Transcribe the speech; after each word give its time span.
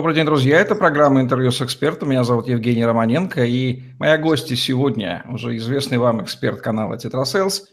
Добрый 0.00 0.16
день, 0.16 0.24
друзья. 0.26 0.58
Это 0.58 0.74
программа 0.74 1.20
«Интервью 1.20 1.52
с 1.52 1.62
экспертом». 1.62 2.10
Меня 2.10 2.24
зовут 2.24 2.48
Евгений 2.48 2.84
Романенко. 2.84 3.44
И 3.44 3.80
моя 4.00 4.18
гостья 4.18 4.56
сегодня, 4.56 5.24
уже 5.28 5.56
известный 5.56 5.98
вам 5.98 6.24
эксперт 6.24 6.60
канала 6.60 6.98
«Тетрасейлс», 6.98 7.68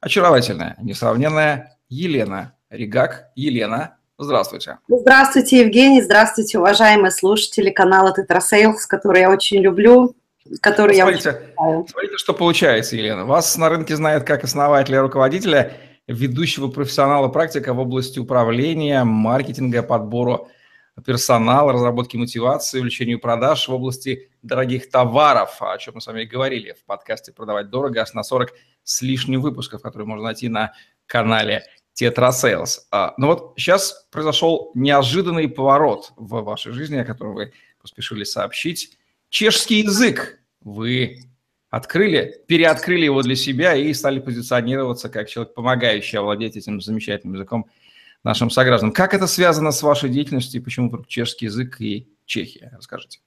очаровательная, 0.00 0.76
несравненная 0.80 1.76
Елена 1.90 2.54
Ригак. 2.70 3.26
Елена, 3.36 3.98
здравствуйте. 4.16 4.78
Здравствуйте, 4.88 5.60
Евгений. 5.60 6.00
Здравствуйте, 6.00 6.58
уважаемые 6.58 7.10
слушатели 7.10 7.68
канала 7.68 8.10
«Тетрасейлс», 8.14 8.86
который 8.86 9.20
я 9.20 9.30
очень 9.30 9.60
люблю 9.60 10.16
который 10.62 10.94
смотрите, 10.94 11.40
я 11.58 11.84
Смотрите, 11.88 12.16
что 12.16 12.32
получается, 12.32 12.96
Елена. 12.96 13.26
Вас 13.26 13.54
на 13.58 13.68
рынке 13.68 13.96
знают 13.96 14.24
как 14.24 14.44
основателя 14.44 14.96
и 14.96 15.00
руководителя, 15.00 15.74
ведущего 16.06 16.68
профессионала 16.68 17.28
практика 17.28 17.74
в 17.74 17.80
области 17.80 18.18
управления, 18.18 19.04
маркетинга, 19.04 19.82
подбору 19.82 20.48
персонала, 21.04 21.72
разработки 21.72 22.16
мотивации, 22.16 22.78
увеличению 22.78 23.20
продаж 23.20 23.68
в 23.68 23.72
области 23.72 24.30
дорогих 24.42 24.90
товаров, 24.90 25.60
о 25.60 25.76
чем 25.78 25.94
мы 25.96 26.00
с 26.00 26.06
вами 26.06 26.24
говорили 26.24 26.72
в 26.72 26.84
подкасте 26.84 27.32
«Продавать 27.32 27.70
дорого» 27.70 28.00
аж 28.00 28.14
на 28.14 28.22
40 28.22 28.52
с 28.82 29.02
лишним 29.02 29.42
выпусков, 29.42 29.82
которые 29.82 30.06
можно 30.06 30.24
найти 30.24 30.48
на 30.48 30.72
канале 31.06 31.64
Tetra 32.00 32.30
Sales. 32.30 32.78
Но 33.18 33.26
вот 33.26 33.54
сейчас 33.56 34.06
произошел 34.10 34.70
неожиданный 34.74 35.48
поворот 35.48 36.12
в 36.16 36.42
вашей 36.42 36.72
жизни, 36.72 36.96
о 36.96 37.04
котором 37.04 37.34
вы 37.34 37.52
поспешили 37.80 38.24
сообщить. 38.24 38.96
Чешский 39.28 39.80
язык 39.80 40.40
вы 40.60 41.18
открыли, 41.68 42.42
переоткрыли 42.46 43.04
его 43.04 43.22
для 43.22 43.36
себя 43.36 43.74
и 43.74 43.92
стали 43.92 44.18
позиционироваться 44.18 45.08
как 45.08 45.28
человек, 45.28 45.54
помогающий 45.54 46.18
овладеть 46.18 46.56
этим 46.56 46.80
замечательным 46.80 47.34
языком 47.34 47.66
нашим 48.26 48.50
согражданам. 48.50 48.92
Как 48.92 49.14
это 49.14 49.26
связано 49.26 49.70
с 49.70 49.82
вашей 49.82 50.10
деятельностью 50.10 50.60
и 50.60 50.64
почему 50.64 50.92
чешский 51.06 51.46
язык 51.46 51.80
и 51.80 52.08
Чехия? 52.26 52.72
Расскажите. 52.76 53.20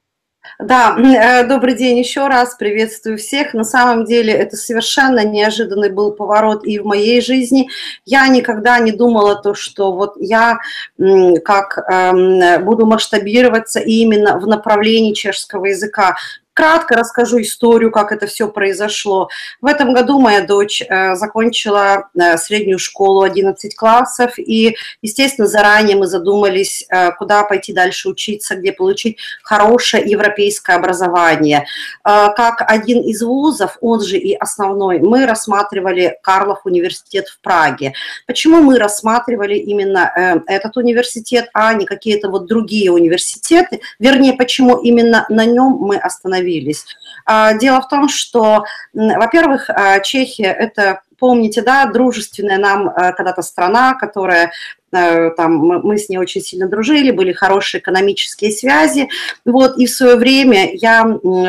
Да, 0.57 0.97
э, 0.97 1.47
добрый 1.47 1.75
день 1.75 1.99
еще 1.99 2.27
раз, 2.27 2.55
приветствую 2.55 3.17
всех. 3.17 3.53
На 3.53 3.63
самом 3.63 4.03
деле 4.03 4.33
это 4.33 4.57
совершенно 4.57 5.23
неожиданный 5.25 5.89
был 5.89 6.11
поворот 6.11 6.65
и 6.65 6.79
в 6.79 6.85
моей 6.85 7.21
жизни. 7.21 7.69
Я 8.05 8.27
никогда 8.27 8.79
не 8.79 8.91
думала 8.91 9.35
то, 9.35 9.53
что 9.53 9.93
вот 9.93 10.15
я 10.17 10.59
как 10.97 11.77
эм, 11.89 12.65
буду 12.65 12.85
масштабироваться 12.85 13.79
именно 13.79 14.37
в 14.37 14.47
направлении 14.47 15.13
чешского 15.13 15.67
языка 15.67 16.17
кратко 16.59 16.97
расскажу 16.97 17.39
историю, 17.39 17.89
как 17.89 18.11
это 18.11 18.27
все 18.27 18.49
произошло. 18.49 19.29
В 19.61 19.65
этом 19.65 19.93
году 19.93 20.19
моя 20.19 20.41
дочь 20.41 20.81
э, 20.81 21.15
закончила 21.15 22.09
э, 22.13 22.37
среднюю 22.37 22.79
школу 22.79 23.21
11 23.21 23.73
классов, 23.77 24.33
и, 24.37 24.75
естественно, 25.01 25.47
заранее 25.47 25.95
мы 25.95 26.05
задумались, 26.07 26.83
э, 26.89 27.11
куда 27.13 27.43
пойти 27.43 27.71
дальше 27.71 28.09
учиться, 28.09 28.57
где 28.57 28.73
получить 28.73 29.19
хорошее 29.41 30.03
европейское 30.05 30.75
образование. 30.75 31.65
Как 32.03 32.63
один 32.67 33.03
из 33.03 33.21
вузов, 33.21 33.77
он 33.79 34.01
же 34.01 34.17
и 34.17 34.33
основной, 34.33 34.99
мы 34.99 35.25
рассматривали 35.25 36.17
Карлов 36.21 36.65
университет 36.65 37.27
в 37.27 37.39
Праге. 37.39 37.93
Почему 38.27 38.61
мы 38.61 38.77
рассматривали 38.77 39.55
именно 39.55 40.41
этот 40.47 40.75
университет, 40.75 41.49
а 41.53 41.73
не 41.73 41.85
какие-то 41.85 42.29
вот 42.29 42.47
другие 42.47 42.91
университеты? 42.91 43.79
Вернее, 43.99 44.33
почему 44.33 44.77
именно 44.77 45.25
на 45.29 45.45
нем 45.45 45.77
мы 45.79 45.95
остановились? 45.97 46.48
Остановились. 46.49 46.85
А, 47.25 47.53
дело 47.53 47.81
в 47.81 47.87
том, 47.87 48.09
что, 48.09 48.63
во-первых, 48.93 49.69
а, 49.69 49.99
Чехия– 49.99 50.51
это 50.59 51.01
помните, 51.17 51.61
да, 51.61 51.85
дружественная 51.85 52.57
нам 52.57 52.89
а, 52.89 53.11
когда-то 53.11 53.41
страна, 53.41 53.93
которая 53.93 54.51
там 54.91 55.57
мы 55.57 55.97
с 55.97 56.09
ней 56.09 56.17
очень 56.17 56.41
сильно 56.41 56.67
дружили, 56.67 57.11
были 57.11 57.31
хорошие 57.31 57.81
экономические 57.81 58.51
связи. 58.51 59.09
Вот, 59.45 59.77
и 59.77 59.85
в 59.85 59.91
свое 59.91 60.15
время 60.15 60.71
я 60.73 61.05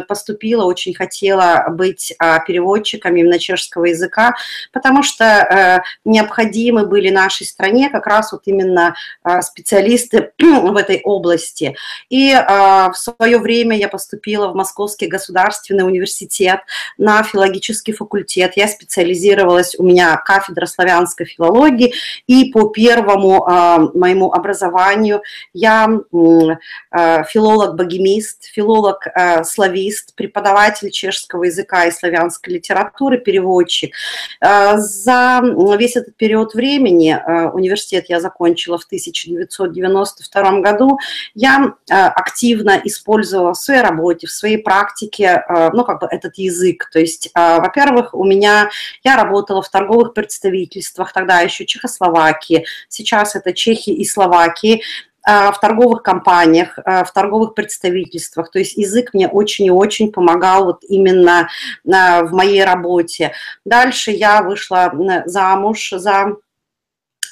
поступила, 0.08 0.64
очень 0.64 0.94
хотела 0.94 1.66
быть 1.70 2.14
а, 2.18 2.38
переводчиком 2.40 3.16
именно 3.16 3.38
чешского 3.38 3.86
языка, 3.86 4.34
потому 4.72 5.02
что 5.02 5.24
э, 5.24 5.80
необходимы 6.04 6.86
были 6.86 7.10
нашей 7.10 7.46
стране 7.46 7.90
как 7.90 8.06
раз 8.06 8.32
вот 8.32 8.42
именно 8.46 8.94
а, 9.22 9.42
специалисты 9.42 10.32
в 10.38 10.76
этой 10.76 11.00
области. 11.04 11.76
И 12.08 12.32
а, 12.32 12.90
в 12.90 12.98
свое 12.98 13.38
время 13.38 13.76
я 13.76 13.88
поступила 13.88 14.48
в 14.48 14.54
Московский 14.54 15.06
государственный 15.06 15.86
университет 15.86 16.60
на 16.98 17.22
филологический 17.22 17.92
факультет. 17.92 18.52
Я 18.56 18.68
специализировалась, 18.68 19.74
у 19.78 19.82
меня 19.82 20.16
кафедра 20.16 20.66
славянской 20.66 21.26
филологии, 21.26 21.94
и 22.26 22.50
по 22.52 22.68
первому 22.68 23.29
моему, 23.30 23.90
моему 23.94 24.32
образованию. 24.32 25.22
Я 25.52 25.88
филолог-богемист, 26.92 28.44
филолог-славист, 28.52 30.14
преподаватель 30.14 30.90
чешского 30.90 31.44
языка 31.44 31.86
и 31.86 31.90
славянской 31.90 32.54
литературы, 32.54 33.18
переводчик. 33.18 33.94
За 34.40 35.40
весь 35.78 35.96
этот 35.96 36.16
период 36.16 36.54
времени, 36.54 37.16
университет 37.52 38.06
я 38.08 38.20
закончила 38.20 38.78
в 38.78 38.84
1992 38.84 40.60
году, 40.60 40.98
я 41.34 41.74
активно 41.88 42.80
использовала 42.84 43.52
в 43.54 43.58
своей 43.58 43.82
работе, 43.82 44.26
в 44.26 44.30
своей 44.30 44.58
практике, 44.58 45.44
ну, 45.72 45.84
как 45.84 46.00
бы 46.00 46.06
этот 46.10 46.38
язык. 46.38 46.88
То 46.92 46.98
есть, 46.98 47.30
во-первых, 47.34 48.14
у 48.14 48.24
меня, 48.24 48.70
я 49.04 49.16
работала 49.16 49.62
в 49.62 49.68
торговых 49.68 50.14
представительствах, 50.14 51.12
тогда 51.12 51.40
еще 51.40 51.66
Чехословакии, 51.66 52.64
сейчас 52.88 53.19
сейчас 53.20 53.36
это 53.36 53.52
Чехии 53.52 53.94
и 53.94 54.04
Словакии, 54.04 54.82
а, 55.22 55.52
в 55.52 55.60
торговых 55.60 56.02
компаниях, 56.02 56.78
а, 56.84 57.04
в 57.04 57.12
торговых 57.12 57.54
представительствах. 57.54 58.50
То 58.50 58.58
есть 58.58 58.76
язык 58.76 59.12
мне 59.12 59.28
очень 59.28 59.66
и 59.66 59.70
очень 59.70 60.10
помогал 60.10 60.64
вот 60.64 60.84
именно 60.88 61.48
а, 61.86 62.22
в 62.22 62.32
моей 62.32 62.64
работе. 62.64 63.32
Дальше 63.64 64.10
я 64.10 64.42
вышла 64.42 64.92
замуж 65.26 65.92
за 65.96 66.36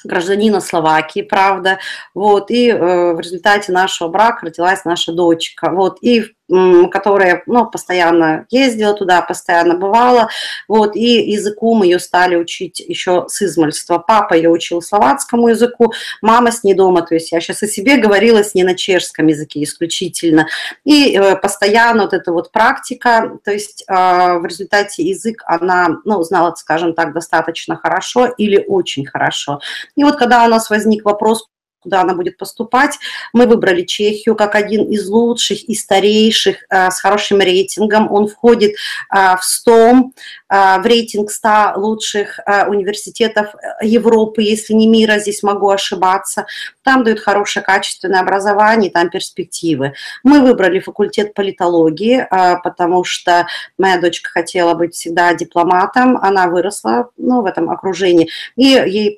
гражданина 0.05 0.61
Словакии, 0.61 1.21
правда, 1.21 1.79
вот, 2.13 2.51
и 2.51 2.69
э, 2.69 3.13
в 3.13 3.19
результате 3.19 3.73
нашего 3.73 4.07
брака 4.07 4.45
родилась 4.45 4.85
наша 4.85 5.11
дочка, 5.11 5.71
вот, 5.71 5.97
и 6.01 6.23
которая 6.49 7.43
ну, 7.45 7.65
постоянно 7.65 8.45
ездила 8.49 8.93
туда, 8.93 9.21
постоянно 9.21 9.75
бывала. 9.75 10.29
Вот, 10.67 10.95
и 10.95 11.29
языку 11.31 11.75
мы 11.75 11.85
ее 11.85 11.99
стали 11.99 12.35
учить 12.35 12.79
еще 12.79 13.25
с 13.27 13.41
измальства. 13.41 13.99
Папа 13.99 14.33
ее 14.33 14.49
учил 14.49 14.81
словацкому 14.81 15.49
языку, 15.49 15.93
мама 16.21 16.51
с 16.51 16.63
ней 16.63 16.73
дома, 16.73 17.01
то 17.01 17.13
есть 17.13 17.31
я 17.31 17.39
сейчас 17.39 17.63
о 17.63 17.67
себе 17.67 17.97
говорила 17.97 18.43
с 18.43 18.55
ней 18.55 18.63
на 18.63 18.75
чешском 18.75 19.27
языке 19.27 19.63
исключительно. 19.63 20.47
И 20.83 21.15
э, 21.15 21.35
постоянно 21.35 22.03
вот 22.03 22.13
эта 22.13 22.31
вот 22.31 22.51
практика, 22.51 23.37
то 23.43 23.51
есть 23.51 23.83
э, 23.87 23.93
в 23.93 24.45
результате 24.45 25.03
язык 25.03 25.43
она, 25.45 25.97
ну, 26.05 26.21
знала, 26.23 26.55
скажем 26.55 26.93
так, 26.93 27.13
достаточно 27.13 27.75
хорошо 27.75 28.25
или 28.25 28.63
очень 28.67 29.05
хорошо. 29.05 29.59
И 29.95 30.03
вот 30.03 30.15
когда 30.15 30.43
у 30.45 30.47
нас 30.47 30.69
возник 30.69 31.05
вопрос, 31.05 31.47
куда 31.79 32.01
она 32.01 32.13
будет 32.13 32.37
поступать. 32.37 32.97
Мы 33.33 33.45
выбрали 33.47 33.83
Чехию 33.83 34.35
как 34.35 34.55
один 34.55 34.85
из 34.85 35.07
лучших 35.07 35.63
и 35.63 35.75
старейших 35.75 36.57
э, 36.69 36.91
с 36.91 36.99
хорошим 36.99 37.39
рейтингом. 37.39 38.11
Он 38.11 38.27
входит 38.27 38.71
э, 38.71 39.35
в 39.37 39.43
100, 39.43 39.71
э, 39.71 40.01
в 40.49 40.85
рейтинг 40.85 41.31
100 41.31 41.73
лучших 41.77 42.39
университетов 42.67 43.53
Европы, 43.81 44.41
если 44.41 44.73
не 44.73 44.87
мира, 44.87 45.19
здесь 45.19 45.43
могу 45.43 45.69
ошибаться. 45.69 46.45
Там 46.89 47.03
дают 47.03 47.19
хорошее 47.19 47.63
качественное 47.63 48.21
образование, 48.21 48.89
там 48.89 49.11
перспективы. 49.11 49.93
Мы 50.23 50.41
выбрали 50.41 50.79
факультет 50.79 51.35
политологии, 51.35 52.27
потому 52.63 53.03
что 53.03 53.45
моя 53.77 54.01
дочка 54.01 54.31
хотела 54.31 54.73
быть 54.73 54.95
всегда 54.95 55.35
дипломатом, 55.35 56.17
она 56.17 56.47
выросла 56.47 57.11
ну, 57.15 57.43
в 57.43 57.45
этом 57.45 57.69
окружении, 57.69 58.27
и 58.55 58.63
ей 58.63 59.15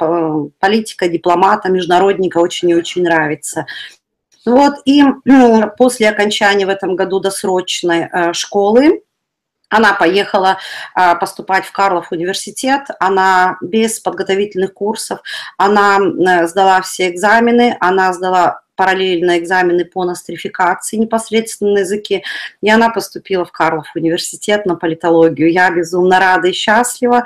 политика 0.59 1.07
дипломата, 1.07 1.69
международника 1.69 2.39
очень 2.39 2.71
и 2.71 2.75
очень 2.75 3.03
нравится. 3.03 3.65
Вот, 4.45 4.73
и 4.83 5.01
после 5.77 6.09
окончания 6.09 6.65
в 6.65 6.69
этом 6.69 6.97
году 6.97 7.21
досрочной 7.21 8.09
э, 8.11 8.33
школы, 8.33 9.01
она 9.71 9.93
поехала 9.93 10.57
э, 10.95 11.15
поступать 11.15 11.65
в 11.65 11.71
Карлов 11.71 12.11
университет, 12.11 12.81
она 12.99 13.57
без 13.61 13.99
подготовительных 13.99 14.73
курсов, 14.73 15.21
она 15.57 15.97
сдала 16.47 16.81
все 16.81 17.09
экзамены, 17.09 17.77
она 17.79 18.13
сдала 18.13 18.61
параллельно 18.81 19.37
экзамены 19.37 19.85
по 19.85 20.05
нострификации 20.05 20.97
непосредственно 20.97 21.73
на 21.73 21.79
языке, 21.81 22.23
и 22.63 22.69
она 22.71 22.89
поступила 22.89 23.45
в 23.45 23.51
Карлов 23.51 23.85
университет 23.93 24.65
на 24.65 24.75
политологию. 24.75 25.51
Я 25.51 25.69
безумно 25.69 26.19
рада 26.19 26.47
и 26.47 26.51
счастлива. 26.51 27.23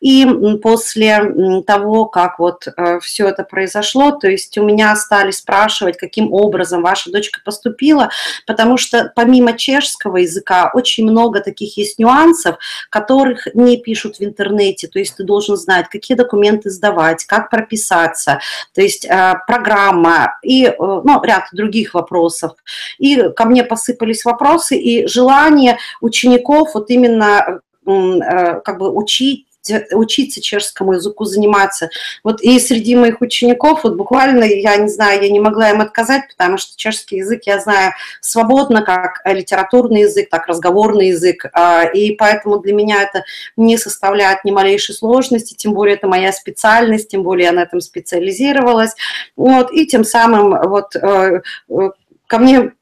И 0.00 0.26
после 0.62 1.62
того, 1.66 2.04
как 2.04 2.38
вот 2.38 2.68
э, 2.68 3.00
все 3.00 3.28
это 3.28 3.42
произошло, 3.42 4.10
то 4.10 4.28
есть 4.28 4.58
у 4.58 4.64
меня 4.64 4.94
стали 4.96 5.30
спрашивать, 5.30 5.96
каким 5.96 6.30
образом 6.30 6.82
ваша 6.82 7.10
дочка 7.10 7.40
поступила, 7.42 8.10
потому 8.46 8.76
что 8.76 9.10
помимо 9.16 9.56
чешского 9.56 10.18
языка 10.18 10.70
очень 10.74 11.08
много 11.10 11.40
таких 11.40 11.78
есть 11.78 11.98
нюансов, 11.98 12.58
которых 12.90 13.48
не 13.54 13.78
пишут 13.78 14.18
в 14.18 14.22
интернете, 14.22 14.88
то 14.88 14.98
есть 14.98 15.16
ты 15.16 15.24
должен 15.24 15.56
знать, 15.56 15.88
какие 15.88 16.18
документы 16.18 16.68
сдавать, 16.68 17.24
как 17.24 17.48
прописаться, 17.48 18.40
то 18.74 18.82
есть 18.82 19.06
э, 19.06 19.34
программа 19.46 20.38
и 20.42 20.66
э, 20.66 20.97
ну, 21.04 21.22
ряд 21.22 21.44
других 21.52 21.94
вопросов. 21.94 22.52
И 22.98 23.30
ко 23.30 23.44
мне 23.44 23.64
посыпались 23.64 24.24
вопросы 24.24 24.76
и 24.76 25.06
желание 25.06 25.78
учеников 26.00 26.74
вот 26.74 26.90
именно 26.90 27.60
как 27.84 28.78
бы 28.78 28.90
учить 28.90 29.46
учиться 29.92 30.40
чешскому 30.40 30.94
языку, 30.94 31.24
заниматься. 31.24 31.90
Вот 32.24 32.40
и 32.40 32.58
среди 32.58 32.96
моих 32.96 33.20
учеников, 33.20 33.84
вот 33.84 33.96
буквально, 33.96 34.44
я 34.44 34.76
не 34.76 34.88
знаю, 34.88 35.22
я 35.22 35.30
не 35.30 35.40
могла 35.40 35.70
им 35.70 35.80
отказать, 35.80 36.28
потому 36.28 36.58
что 36.58 36.76
чешский 36.76 37.16
язык 37.16 37.42
я 37.44 37.60
знаю 37.60 37.92
свободно, 38.20 38.82
как 38.82 39.20
литературный 39.24 40.02
язык, 40.02 40.30
так 40.30 40.46
разговорный 40.46 41.08
язык, 41.08 41.46
а, 41.52 41.84
и 41.84 42.14
поэтому 42.14 42.58
для 42.58 42.74
меня 42.74 43.02
это 43.02 43.24
не 43.56 43.76
составляет 43.78 44.44
ни 44.44 44.50
малейшей 44.50 44.94
сложности, 44.94 45.54
тем 45.54 45.72
более 45.72 45.96
это 45.96 46.06
моя 46.06 46.32
специальность, 46.32 47.08
тем 47.10 47.22
более 47.22 47.46
я 47.46 47.52
на 47.52 47.60
этом 47.60 47.80
специализировалась, 47.80 48.94
вот, 49.36 49.72
и 49.72 49.86
тем 49.86 50.04
самым 50.04 50.68
вот 50.68 50.96
э, 50.96 51.40
э, 51.70 51.90
ко 52.26 52.38
мне 52.38 52.72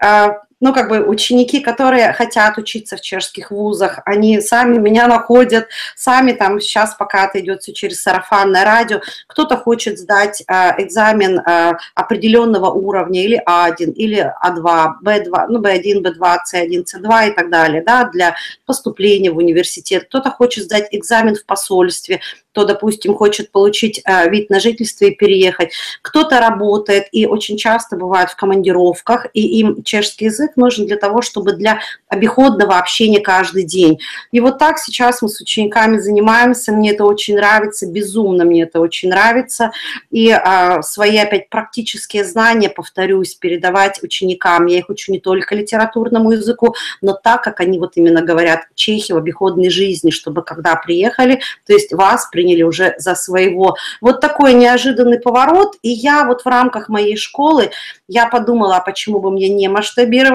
а, 0.00 0.45
ну, 0.60 0.72
как 0.72 0.88
бы 0.88 1.06
ученики, 1.06 1.60
которые 1.60 2.12
хотят 2.14 2.56
учиться 2.56 2.96
в 2.96 3.02
чешских 3.02 3.50
вузах, 3.50 4.00
они 4.06 4.40
сами 4.40 4.78
меня 4.78 5.06
находят, 5.06 5.68
сами 5.94 6.32
там 6.32 6.60
сейчас 6.60 6.94
пока 6.94 7.26
это 7.26 7.40
идет 7.40 7.62
все 7.62 7.74
через 7.74 8.00
сарафанное 8.00 8.64
радио, 8.64 9.00
кто-то 9.26 9.58
хочет 9.58 9.98
сдать 9.98 10.42
э, 10.46 10.82
экзамен 10.82 11.40
э, 11.40 11.74
определенного 11.94 12.70
уровня, 12.70 13.22
или 13.22 13.42
А1, 13.46 13.92
или 13.92 14.32
А2, 14.42 14.94
Б2, 15.04 15.46
ну, 15.48 15.60
Б1, 15.60 16.02
Б2, 16.02 16.36
С1, 16.52 16.84
С2 16.84 17.28
и 17.28 17.32
так 17.32 17.50
далее, 17.50 17.82
да, 17.84 18.04
для 18.04 18.34
поступления 18.64 19.30
в 19.30 19.36
университет, 19.36 20.04
кто-то 20.04 20.30
хочет 20.30 20.64
сдать 20.64 20.88
экзамен 20.90 21.34
в 21.34 21.44
посольстве, 21.44 22.20
кто, 22.52 22.64
допустим, 22.64 23.14
хочет 23.14 23.52
получить 23.52 24.00
э, 24.06 24.30
вид 24.30 24.48
на 24.48 24.60
жительство 24.60 25.04
и 25.04 25.14
переехать, 25.14 25.72
кто-то 26.00 26.40
работает 26.40 27.08
и 27.12 27.26
очень 27.26 27.58
часто 27.58 27.96
бывает 27.96 28.30
в 28.30 28.36
командировках, 28.36 29.26
и 29.34 29.60
им 29.60 29.82
чешский 29.82 30.26
язык 30.26 30.45
нужен 30.54 30.86
для 30.86 30.96
того, 30.96 31.22
чтобы 31.22 31.52
для 31.52 31.80
обиходного 32.08 32.78
общения 32.78 33.20
каждый 33.20 33.64
день. 33.64 33.98
И 34.30 34.40
вот 34.40 34.58
так 34.58 34.78
сейчас 34.78 35.22
мы 35.22 35.28
с 35.28 35.40
учениками 35.40 35.98
занимаемся, 35.98 36.72
мне 36.72 36.92
это 36.92 37.04
очень 37.04 37.36
нравится, 37.36 37.90
безумно 37.90 38.44
мне 38.44 38.62
это 38.62 38.80
очень 38.80 39.08
нравится, 39.08 39.72
и 40.10 40.30
а, 40.30 40.82
свои 40.82 41.16
опять 41.16 41.48
практические 41.48 42.24
знания, 42.24 42.68
повторюсь, 42.68 43.34
передавать 43.34 44.02
ученикам. 44.02 44.66
Я 44.66 44.78
их 44.78 44.88
учу 44.88 45.12
не 45.12 45.20
только 45.20 45.54
литературному 45.54 46.32
языку, 46.32 46.74
но 47.02 47.12
так, 47.12 47.42
как 47.42 47.60
они 47.60 47.78
вот 47.78 47.92
именно 47.96 48.22
говорят 48.22 48.60
чехи 48.74 49.12
в 49.12 49.16
обиходной 49.16 49.70
жизни, 49.70 50.10
чтобы 50.10 50.42
когда 50.42 50.76
приехали, 50.76 51.40
то 51.66 51.72
есть 51.72 51.92
вас 51.92 52.28
приняли 52.30 52.62
уже 52.62 52.94
за 52.98 53.14
своего. 53.14 53.76
Вот 54.00 54.20
такой 54.20 54.54
неожиданный 54.54 55.18
поворот, 55.18 55.76
и 55.82 55.88
я 55.88 56.24
вот 56.24 56.42
в 56.42 56.46
рамках 56.46 56.88
моей 56.88 57.16
школы, 57.16 57.70
я 58.08 58.26
подумала, 58.26 58.76
а 58.76 58.80
почему 58.80 59.20
бы 59.20 59.30
мне 59.30 59.48
не 59.48 59.68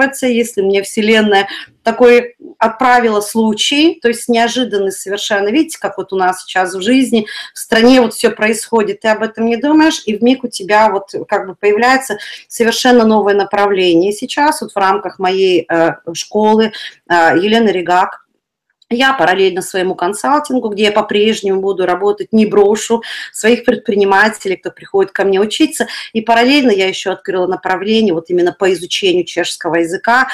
масштабироваться, 0.02 0.26
если 0.26 0.62
мне 0.62 0.82
Вселенная 0.82 1.48
такой 1.82 2.36
отправила 2.58 3.20
случай, 3.20 3.98
то 4.00 4.08
есть 4.08 4.28
неожиданный 4.28 4.92
совершенно. 4.92 5.48
Видите, 5.48 5.78
как 5.80 5.98
вот 5.98 6.12
у 6.12 6.16
нас 6.16 6.44
сейчас 6.44 6.74
в 6.74 6.80
жизни, 6.80 7.26
в 7.54 7.58
стране 7.58 8.00
вот 8.00 8.14
все 8.14 8.30
происходит, 8.30 9.00
ты 9.00 9.08
об 9.08 9.22
этом 9.22 9.46
не 9.46 9.56
думаешь, 9.56 10.02
и 10.06 10.16
в 10.16 10.22
миг 10.22 10.44
у 10.44 10.48
тебя 10.48 10.90
вот 10.90 11.12
как 11.28 11.48
бы 11.48 11.56
появляется 11.56 12.18
совершенно 12.48 13.04
новое 13.04 13.34
направление. 13.34 14.12
Сейчас 14.12 14.60
вот 14.60 14.72
в 14.72 14.76
рамках 14.76 15.18
моей 15.18 15.66
э, 15.68 15.94
школы 16.14 16.72
э, 17.08 17.12
Елена 17.36 17.70
Ригак, 17.70 18.21
я 18.94 19.12
параллельно 19.12 19.62
своему 19.62 19.94
консалтингу, 19.94 20.68
где 20.68 20.84
я 20.84 20.92
по-прежнему 20.92 21.60
буду 21.60 21.86
работать, 21.86 22.32
не 22.32 22.46
брошу 22.46 23.02
своих 23.32 23.64
предпринимателей, 23.64 24.56
кто 24.56 24.70
приходит 24.70 25.12
ко 25.12 25.24
мне 25.24 25.40
учиться. 25.40 25.86
И 26.12 26.20
параллельно 26.20 26.70
я 26.70 26.88
еще 26.88 27.10
открыла 27.10 27.46
направление 27.46 28.14
вот 28.14 28.30
именно 28.30 28.52
по 28.52 28.72
изучению 28.72 29.24
чешского 29.24 29.76
языка, 29.76 30.28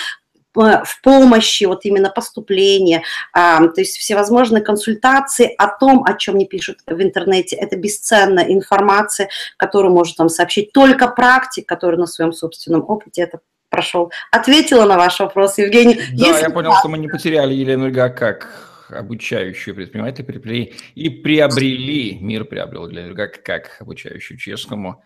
в 0.54 1.00
помощи, 1.02 1.64
вот 1.64 1.84
именно 1.84 2.10
поступления, 2.10 3.02
а, 3.32 3.66
то 3.68 3.80
есть 3.80 3.96
всевозможные 3.96 4.62
консультации 4.62 5.54
о 5.56 5.68
том, 5.68 6.04
о 6.04 6.14
чем 6.14 6.36
не 6.36 6.46
пишут 6.46 6.78
в 6.86 7.00
интернете. 7.00 7.56
Это 7.56 7.76
бесценная 7.76 8.44
информация, 8.44 9.28
которую 9.56 9.94
может 9.94 10.18
вам 10.18 10.28
сообщить 10.28 10.72
только 10.72 11.08
практик, 11.08 11.66
который 11.66 11.96
на 11.96 12.06
своем 12.06 12.32
собственном 12.32 12.84
опыте 12.88 13.22
это 13.22 13.40
прошел. 13.78 14.10
Ответила 14.32 14.84
на 14.86 14.96
ваш 14.96 15.20
вопрос, 15.20 15.58
Евгений. 15.58 15.94
Да, 15.94 16.26
Если 16.26 16.42
я 16.42 16.50
понял, 16.50 16.72
да. 16.72 16.80
что 16.80 16.88
мы 16.88 16.98
не 16.98 17.08
потеряли 17.08 17.54
Елену 17.54 17.86
Ильга 17.86 18.08
как 18.08 18.48
обучающую 18.90 19.74
предпринимателя 19.74 20.24
приобрели 20.24 20.74
и 20.96 21.08
приобрели, 21.10 22.18
мир 22.18 22.44
приобрел 22.44 22.88
для 22.88 23.06
Ильга 23.06 23.28
как 23.28 23.76
обучающую 23.80 24.36
чешскому 24.36 25.04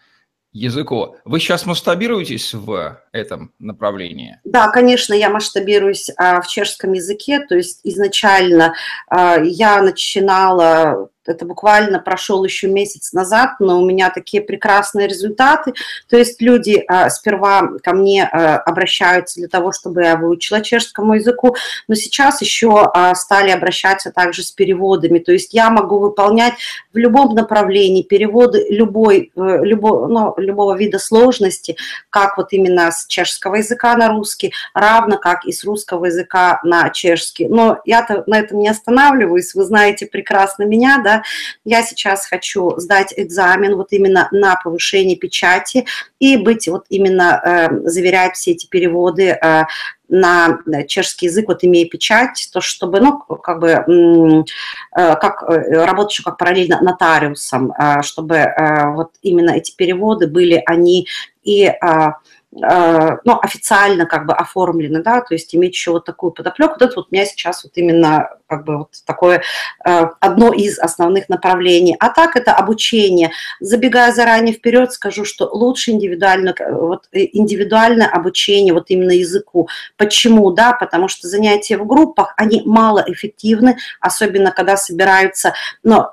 языку. 0.53 1.17
Вы 1.25 1.41
сейчас 1.41 1.67
масштабируетесь 1.67 2.55
в 2.55 2.99
этом 3.13 3.53
направлении? 3.59 4.39
Да, 4.45 4.69
конечно, 4.69 5.13
я 5.13 5.29
масштабируюсь 5.29 6.11
а, 6.17 6.41
в 6.41 6.47
чешском 6.47 6.93
языке. 6.93 7.41
То 7.41 7.57
есть 7.57 7.81
изначально 7.85 8.75
а, 9.09 9.39
я 9.39 9.83
начинала 9.83 11.11
это 11.27 11.45
буквально 11.45 11.99
прошел 11.99 12.45
еще 12.45 12.69
месяц 12.69 13.13
назад, 13.13 13.53
но 13.61 13.81
у 13.81 13.85
меня 13.85 14.11
такие 14.11 14.43
прекрасные 14.43 15.07
результаты. 15.07 15.73
То 16.09 16.17
есть 16.17 16.41
люди 16.43 16.85
а, 16.89 17.11
сперва 17.11 17.71
ко 17.83 17.93
мне 17.93 18.25
а, 18.25 18.59
обращаются 18.59 19.41
для 19.41 19.49
того, 19.49 19.73
чтобы 19.73 20.03
я 20.03 20.17
выучила 20.17 20.61
чешскому 20.61 21.15
языку, 21.15 21.57
но 21.89 21.95
сейчас 21.95 22.41
еще 22.41 22.91
а, 22.93 23.15
стали 23.15 23.51
обращаться 23.51 24.11
также 24.11 24.43
с 24.43 24.51
переводами. 24.51 25.19
То 25.19 25.33
есть 25.33 25.55
я 25.55 25.71
могу 25.71 25.99
выполнять 25.99 26.55
в 26.93 26.97
любом 26.97 27.35
направлении 27.35 28.03
переводы 28.03 28.67
любой, 28.69 29.33
э, 29.35 29.59
любо, 29.63 30.07
ну, 30.09 30.35
любого 30.37 30.77
вида 30.77 30.99
сложности, 30.99 31.77
как 32.11 32.37
вот 32.37 32.53
именно 32.53 32.91
с 32.91 33.07
чешского 33.07 33.57
языка 33.57 33.97
на 33.97 34.09
русский, 34.09 34.53
равно 34.75 35.19
как 35.19 35.45
и 35.45 35.53
с 35.53 35.65
русского 35.65 36.07
языка 36.07 36.61
на 36.65 36.91
чешский. 36.91 37.49
Но 37.49 37.81
я-то 37.85 38.25
на 38.27 38.39
этом 38.39 38.59
не 38.59 38.69
останавливаюсь, 38.69 39.55
вы 39.55 39.65
знаете 39.65 40.07
прекрасно 40.07 40.65
меня, 40.65 41.01
да, 41.03 41.12
да, 41.13 41.23
я 41.65 41.83
сейчас 41.83 42.27
хочу 42.27 42.79
сдать 42.79 43.13
экзамен 43.17 43.77
вот 43.77 43.89
именно 43.91 44.29
на 44.33 44.57
повышение 44.57 45.17
печати 45.17 45.87
и 46.19 46.37
быть 46.37 46.69
вот 46.69 46.87
именно, 46.89 47.41
э, 47.45 47.89
заверять 47.89 48.37
все 48.37 48.53
эти 48.53 48.67
переводы 48.67 49.29
э, 49.29 49.65
на 50.09 50.59
чешский 50.89 51.27
язык, 51.27 51.49
вот 51.49 51.65
имея 51.65 51.89
печать, 51.89 52.49
то 52.53 52.61
чтобы, 52.61 53.01
ну, 53.01 53.19
как 53.19 53.61
бы, 53.61 53.69
э, 53.69 55.17
как 55.17 55.43
э, 55.43 55.85
работать 55.85 56.23
как 56.25 56.39
параллельно 56.39 56.81
нотариусом, 56.81 57.73
э, 57.73 58.03
чтобы 58.03 58.37
э, 58.37 58.93
вот 58.93 59.13
именно 59.23 59.51
эти 59.51 59.75
переводы 59.75 60.27
были, 60.27 60.63
они 60.67 61.07
и 61.43 61.73
Э, 61.83 62.13
ну, 62.55 63.39
официально 63.41 64.05
как 64.05 64.27
бы 64.27 64.35
оформлены, 64.35 65.03
да, 65.03 65.23
то 65.23 65.33
есть 65.35 65.55
иметь 65.55 65.73
еще 65.73 65.93
вот 65.93 66.05
такую 66.05 66.33
подоплеку. 66.33 66.75
Вот 66.75 66.83
это 66.83 66.97
вот 66.97 67.09
у 67.11 67.15
меня 67.15 67.25
сейчас 67.25 67.65
вот 67.65 67.73
именно 67.77 68.29
как 68.53 68.65
бы 68.65 68.79
вот 68.79 68.91
такое 69.07 69.43
э, 69.87 70.07
одно 70.21 70.53
из 70.53 70.79
основных 70.79 71.31
направлений. 71.31 71.97
А 71.99 72.11
так 72.11 72.37
это 72.37 72.53
обучение. 72.53 73.31
Забегая 73.61 74.13
заранее 74.13 74.55
вперед, 74.55 74.93
скажу, 74.93 75.25
что 75.25 75.49
лучше 75.51 75.93
индивидуально, 75.93 76.55
вот 76.71 77.09
э, 77.13 77.27
индивидуальное 77.33 78.09
обучение 78.09 78.75
вот 78.75 78.91
именно 78.91 79.13
языку. 79.13 79.69
Почему? 79.97 80.51
Да, 80.51 80.75
потому 80.75 81.09
что 81.09 81.29
занятия 81.29 81.79
в 81.79 81.87
группах, 81.87 82.35
они 82.37 82.63
малоэффективны, 82.67 83.79
особенно 84.01 84.51
когда 84.51 84.77
собираются 84.77 85.55
ну, 85.83 86.05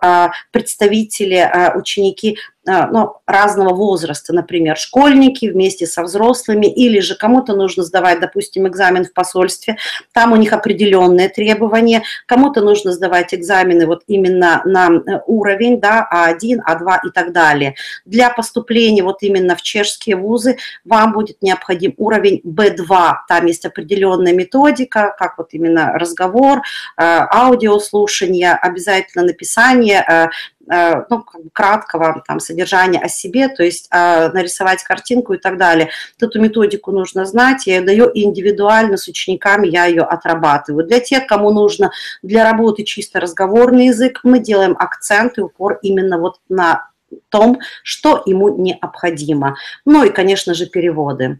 представители, 0.52 1.52
ученики 1.76 2.38
а, 2.38 2.59
ну, 2.66 3.16
разного 3.26 3.74
возраста, 3.74 4.34
например, 4.34 4.78
школьники 4.78 5.48
вместе 5.48 5.86
со 5.86 6.04
взрослыми, 6.04 6.66
или 6.66 7.00
же 7.00 7.16
кому-то 7.16 7.56
нужно 7.56 7.84
сдавать, 7.84 8.20
допустим, 8.20 8.68
экзамен 8.68 9.06
в 9.06 9.14
посольстве, 9.14 9.78
там 10.14 10.34
у 10.34 10.36
них 10.36 10.54
определенные 10.54 11.30
требования, 11.30 12.04
кому-то 12.26 12.62
нужно 12.62 12.92
сдавать 12.92 13.34
экзамены 13.34 13.88
вот 13.88 14.04
именно 14.08 14.62
на 14.66 14.90
э, 14.90 15.22
уровень, 15.26 15.80
да, 15.80 16.08
А1, 16.14 16.60
А2 16.68 16.98
и 17.08 17.12
так 17.12 17.32
далее. 17.32 17.76
Для 18.06 18.30
поступления 18.30 19.04
вот 19.04 19.24
именно 19.24 19.56
в 19.56 19.62
чешские 19.62 20.18
вузы 20.18 20.58
вам 20.84 21.14
будет 21.14 21.42
необходим 21.42 21.94
уровень 21.98 22.42
B2, 22.46 23.14
там 23.28 23.46
есть 23.46 23.66
определенная 23.66 24.34
методика, 24.34 25.16
как 25.18 25.38
вот 25.38 25.54
именно 25.54 25.94
разговор, 25.94 26.60
э, 26.60 26.62
аудиослушание, 27.02 28.54
обязательно 28.54 29.26
написание 29.26 30.30
э, 30.70 31.04
ну, 31.10 31.26
краткого 31.54 32.24
там, 32.28 32.40
содержания 32.40 33.00
о 33.00 33.10
себе, 33.10 33.50
то 33.50 33.64
есть 33.64 33.88
э, 33.92 34.30
нарисовать 34.32 34.84
картинку 34.84 35.34
и 35.34 35.38
так 35.38 35.58
далее. 35.58 35.90
Эту 36.20 36.40
методику 36.40 36.92
нужно 36.92 37.26
знать, 37.26 37.68
я 37.68 37.78
ее 37.78 37.82
даю 37.82 38.12
индивидуально 38.14 38.98
с 38.98 39.08
учениками, 39.08 39.68
я 39.68 39.86
ее 39.86 40.04
отрабатываю. 40.04 40.86
Для 40.86 41.00
тех, 41.00 41.28
кому 41.28 41.52
нужно 41.52 41.92
для 42.22 42.44
работы 42.44 42.84
чисто 42.84 43.20
разговорный 43.20 43.88
язык, 43.88 44.22
мы 44.24 44.40
делаем 44.40 44.76
акцент 44.78 45.38
и 45.38 45.42
упор 45.42 45.80
именно 45.82 46.18
вот 46.18 46.40
на 46.50 46.90
том, 47.30 47.60
что 47.84 48.22
ему 48.26 48.56
необходимо. 48.58 49.56
Ну 49.86 50.04
и, 50.04 50.10
конечно 50.10 50.54
же, 50.54 50.68
переводы. 50.68 51.40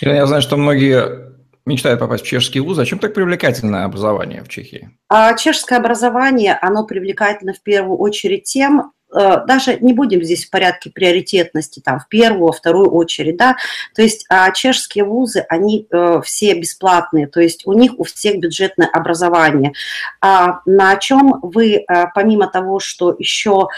Я 0.00 0.26
знаю, 0.26 0.42
что 0.42 0.56
многие 0.56 1.31
мечтает 1.64 1.98
попасть 1.98 2.24
в 2.24 2.26
чешский 2.26 2.60
вуз. 2.60 2.76
Зачем 2.76 2.98
так 2.98 3.14
привлекательное 3.14 3.84
образование 3.84 4.42
в 4.42 4.48
Чехии? 4.48 4.90
А 5.08 5.34
чешское 5.34 5.78
образование, 5.78 6.58
оно 6.60 6.84
привлекательно 6.84 7.52
в 7.52 7.60
первую 7.62 7.98
очередь 7.98 8.44
тем, 8.44 8.92
э, 9.14 9.44
даже 9.46 9.78
не 9.80 9.92
будем 9.92 10.22
здесь 10.22 10.46
в 10.46 10.50
порядке 10.50 10.90
приоритетности, 10.90 11.80
там, 11.80 12.00
в 12.00 12.08
первую, 12.08 12.46
во 12.46 12.52
вторую 12.52 12.90
очередь, 12.90 13.36
да, 13.36 13.56
то 13.94 14.02
есть 14.02 14.26
а 14.28 14.50
чешские 14.50 15.04
вузы, 15.04 15.44
они 15.48 15.86
э, 15.90 16.20
все 16.24 16.54
бесплатные, 16.54 17.26
то 17.26 17.40
есть 17.40 17.66
у 17.66 17.72
них 17.74 17.92
у 17.98 18.04
всех 18.04 18.38
бюджетное 18.38 18.88
образование. 18.88 19.72
А 20.20 20.60
на 20.66 20.96
чем 20.96 21.40
вы, 21.42 21.84
помимо 22.14 22.46
того, 22.48 22.80
что 22.80 23.14
еще 23.18 23.68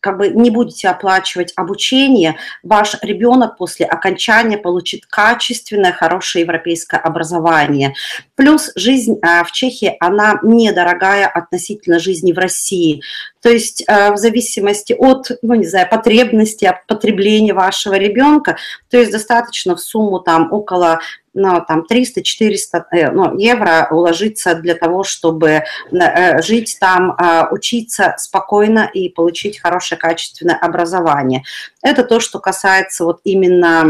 как 0.00 0.18
бы 0.18 0.28
не 0.28 0.50
будете 0.50 0.88
оплачивать 0.88 1.52
обучение, 1.56 2.36
ваш 2.62 2.96
ребенок 3.02 3.56
после 3.56 3.86
окончания 3.86 4.58
получит 4.58 5.06
качественное, 5.06 5.92
хорошее 5.92 6.44
европейское 6.44 7.00
образование. 7.00 7.94
Плюс 8.34 8.70
жизнь 8.76 9.18
а, 9.22 9.44
в 9.44 9.52
Чехии, 9.52 9.96
она 10.00 10.38
недорогая 10.42 11.26
относительно 11.26 11.98
жизни 11.98 12.32
в 12.32 12.38
России. 12.38 13.02
То 13.42 13.50
есть 13.50 13.84
а, 13.86 14.12
в 14.12 14.16
зависимости 14.16 14.94
от, 14.98 15.30
ну 15.42 15.54
не 15.54 15.66
знаю, 15.66 15.88
потребности, 15.88 16.64
от 16.64 16.86
потребления 16.86 17.54
вашего 17.54 17.94
ребенка, 17.94 18.56
то 18.90 18.98
есть 18.98 19.12
достаточно 19.12 19.76
в 19.76 19.80
сумму 19.80 20.20
там 20.20 20.52
около 20.52 21.00
ну, 21.34 21.64
там 21.66 21.84
300-400 21.90 22.84
э, 22.90 23.10
ну, 23.10 23.38
евро 23.38 23.88
уложиться 23.90 24.54
для 24.54 24.74
того, 24.74 25.04
чтобы 25.04 25.62
э, 25.92 26.42
жить 26.42 26.76
там, 26.80 27.16
учиться 27.50 28.14
спокойно 28.18 28.90
и 28.92 29.08
получить 29.08 29.60
хорошее 29.60 29.98
качественное 30.00 30.56
образование. 30.56 31.44
Это 31.82 32.02
то, 32.02 32.20
что 32.20 32.40
касается 32.40 33.04
вот 33.04 33.20
именно 33.24 33.84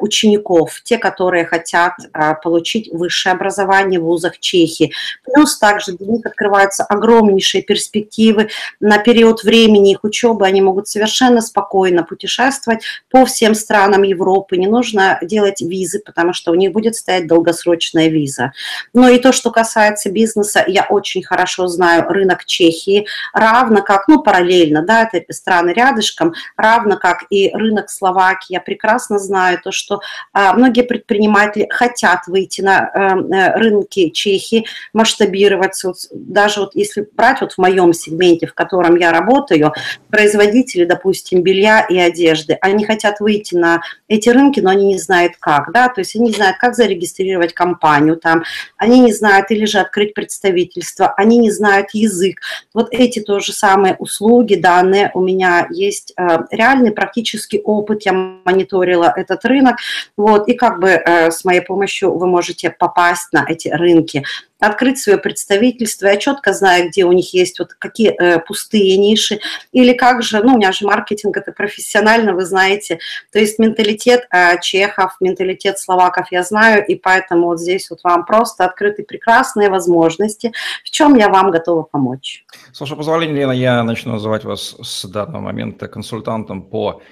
учеников, 0.00 0.80
те, 0.82 0.98
которые 0.98 1.44
хотят 1.44 1.94
получить 2.42 2.92
высшее 2.92 3.34
образование 3.34 4.00
в 4.00 4.04
вузах 4.04 4.38
Чехии. 4.38 4.92
Плюс 5.24 5.58
также 5.58 5.92
для 5.92 6.06
них 6.06 6.26
открываются 6.26 6.84
огромнейшие 6.84 7.43
перспективы 7.52 8.48
на 8.80 8.98
период 8.98 9.42
времени 9.44 9.92
их 9.92 10.04
учебы. 10.04 10.46
Они 10.46 10.60
могут 10.60 10.88
совершенно 10.88 11.40
спокойно 11.40 12.02
путешествовать 12.02 12.82
по 13.10 13.24
всем 13.24 13.54
странам 13.54 14.02
Европы. 14.02 14.56
Не 14.56 14.66
нужно 14.66 15.18
делать 15.22 15.60
визы, 15.60 16.00
потому 16.04 16.32
что 16.32 16.52
у 16.52 16.54
них 16.54 16.72
будет 16.72 16.96
стоять 16.96 17.26
долгосрочная 17.26 18.08
виза. 18.08 18.52
Но 18.92 19.08
и 19.08 19.18
то, 19.18 19.32
что 19.32 19.50
касается 19.50 20.10
бизнеса, 20.10 20.64
я 20.66 20.86
очень 20.88 21.22
хорошо 21.22 21.66
знаю 21.66 22.08
рынок 22.08 22.44
Чехии, 22.44 23.06
равно 23.32 23.82
как, 23.82 24.08
ну, 24.08 24.22
параллельно, 24.22 24.82
да, 24.82 25.08
это 25.12 25.32
страны 25.32 25.70
рядышком, 25.70 26.34
равно 26.56 26.96
как 26.96 27.24
и 27.30 27.50
рынок 27.52 27.90
Словакии. 27.90 28.54
Я 28.54 28.60
прекрасно 28.60 29.18
знаю 29.18 29.60
то, 29.62 29.72
что 29.72 30.00
а, 30.32 30.52
многие 30.54 30.82
предприниматели 30.82 31.68
хотят 31.70 32.26
выйти 32.26 32.60
на 32.60 32.88
а, 32.88 33.58
рынки 33.58 34.10
Чехии, 34.10 34.66
масштабироваться. 34.92 35.88
Вот, 35.88 35.96
даже 36.12 36.60
вот 36.60 36.74
если 36.74 37.08
брать 37.12 37.33
вот 37.40 37.52
в 37.52 37.58
моем 37.58 37.92
сегменте, 37.92 38.46
в 38.46 38.54
котором 38.54 38.96
я 38.96 39.12
работаю, 39.12 39.72
производители, 40.10 40.84
допустим, 40.84 41.42
белья 41.42 41.80
и 41.80 41.98
одежды, 41.98 42.56
они 42.60 42.84
хотят 42.84 43.20
выйти 43.20 43.54
на 43.54 43.82
эти 44.08 44.28
рынки, 44.28 44.60
но 44.60 44.70
они 44.70 44.86
не 44.86 44.98
знают 44.98 45.34
как, 45.38 45.72
да, 45.72 45.88
то 45.88 46.00
есть 46.00 46.16
они 46.16 46.26
не 46.28 46.32
знают, 46.32 46.56
как 46.58 46.74
зарегистрировать 46.74 47.52
компанию 47.54 48.16
там, 48.16 48.44
они 48.76 49.00
не 49.00 49.12
знают 49.12 49.50
или 49.50 49.64
же 49.64 49.78
открыть 49.78 50.14
представительство, 50.14 51.12
они 51.16 51.38
не 51.38 51.50
знают 51.50 51.88
язык. 51.92 52.40
Вот 52.72 52.88
эти 52.92 53.20
тоже 53.20 53.52
самые 53.52 53.94
услуги, 53.96 54.54
данные 54.54 55.10
у 55.14 55.20
меня 55.20 55.66
есть 55.70 56.12
э, 56.16 56.38
реальный 56.50 56.92
практический 56.92 57.60
опыт, 57.60 58.02
я 58.04 58.12
мониторила 58.12 59.12
этот 59.14 59.44
рынок, 59.44 59.76
вот, 60.16 60.48
и 60.48 60.54
как 60.54 60.80
бы 60.80 60.88
э, 60.88 61.30
с 61.30 61.44
моей 61.44 61.60
помощью 61.60 62.16
вы 62.16 62.26
можете 62.26 62.70
попасть 62.70 63.32
на 63.32 63.44
эти 63.48 63.68
рынки 63.68 64.24
открыть 64.60 64.98
свое 64.98 65.18
представительство, 65.18 66.06
я 66.06 66.16
четко 66.16 66.52
знаю, 66.52 66.88
где 66.88 67.04
у 67.04 67.12
них 67.12 67.34
есть 67.34 67.58
вот 67.58 67.74
какие 67.74 68.10
э, 68.10 68.38
пустые 68.40 68.96
ниши, 68.96 69.40
или 69.72 69.92
как 69.92 70.22
же, 70.22 70.42
ну, 70.42 70.54
у 70.54 70.56
меня 70.56 70.72
же 70.72 70.86
маркетинг, 70.86 71.36
это 71.36 71.52
профессионально, 71.52 72.34
вы 72.34 72.44
знаете, 72.44 72.98
то 73.32 73.38
есть 73.38 73.58
менталитет 73.58 74.26
э, 74.30 74.60
чехов, 74.60 75.16
менталитет 75.20 75.78
словаков 75.78 76.28
я 76.30 76.42
знаю, 76.42 76.84
и 76.86 76.94
поэтому 76.94 77.46
вот 77.46 77.60
здесь 77.60 77.90
вот 77.90 78.00
вам 78.04 78.24
просто 78.24 78.64
открыты 78.64 79.02
прекрасные 79.02 79.70
возможности, 79.70 80.52
в 80.84 80.90
чем 80.90 81.16
я 81.16 81.28
вам 81.28 81.50
готова 81.50 81.82
помочь. 81.82 82.44
С 82.72 82.80
вашего 82.80 82.98
позволения, 82.98 83.34
Лена, 83.34 83.52
я 83.52 83.82
начну 83.82 84.12
называть 84.12 84.44
вас 84.44 84.76
с 84.82 85.04
данного 85.04 85.42
момента 85.42 85.88
консультантом 85.88 86.62
по 86.62 87.02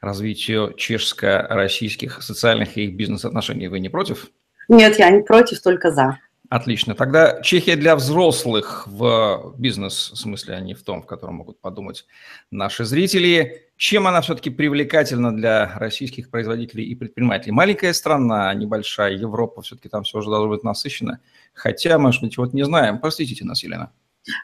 развитию 0.00 0.74
чешско-российских 0.76 2.22
социальных 2.22 2.76
и 2.76 2.86
бизнес-отношений. 2.86 3.68
Вы 3.68 3.80
не 3.80 3.88
против? 3.88 4.28
Нет, 4.68 4.98
я 4.98 5.10
не 5.10 5.22
против, 5.22 5.60
только 5.62 5.90
за. 5.90 6.18
Отлично. 6.50 6.94
Тогда 6.94 7.40
Чехия 7.40 7.74
для 7.74 7.96
взрослых 7.96 8.86
в 8.86 9.54
бизнес-смысле, 9.56 10.54
а 10.54 10.60
не 10.60 10.74
в 10.74 10.82
том, 10.82 11.02
в 11.02 11.06
котором 11.06 11.36
могут 11.36 11.58
подумать 11.60 12.06
наши 12.50 12.84
зрители. 12.84 13.70
Чем 13.76 14.06
она 14.06 14.20
все-таки 14.20 14.50
привлекательна 14.50 15.34
для 15.34 15.76
российских 15.78 16.30
производителей 16.30 16.84
и 16.84 16.94
предпринимателей? 16.94 17.52
Маленькая 17.52 17.92
страна, 17.92 18.52
небольшая, 18.54 19.14
Европа, 19.14 19.62
все-таки 19.62 19.88
там 19.88 20.04
все 20.04 20.18
уже 20.18 20.28
должно 20.30 20.50
быть 20.50 20.62
насыщено. 20.62 21.20
Хотя, 21.54 21.98
может 21.98 22.22
быть, 22.22 22.36
вот 22.36 22.52
не 22.52 22.64
знаем. 22.64 22.98
Простите 22.98 23.44
нас, 23.44 23.62
Елена. 23.62 23.90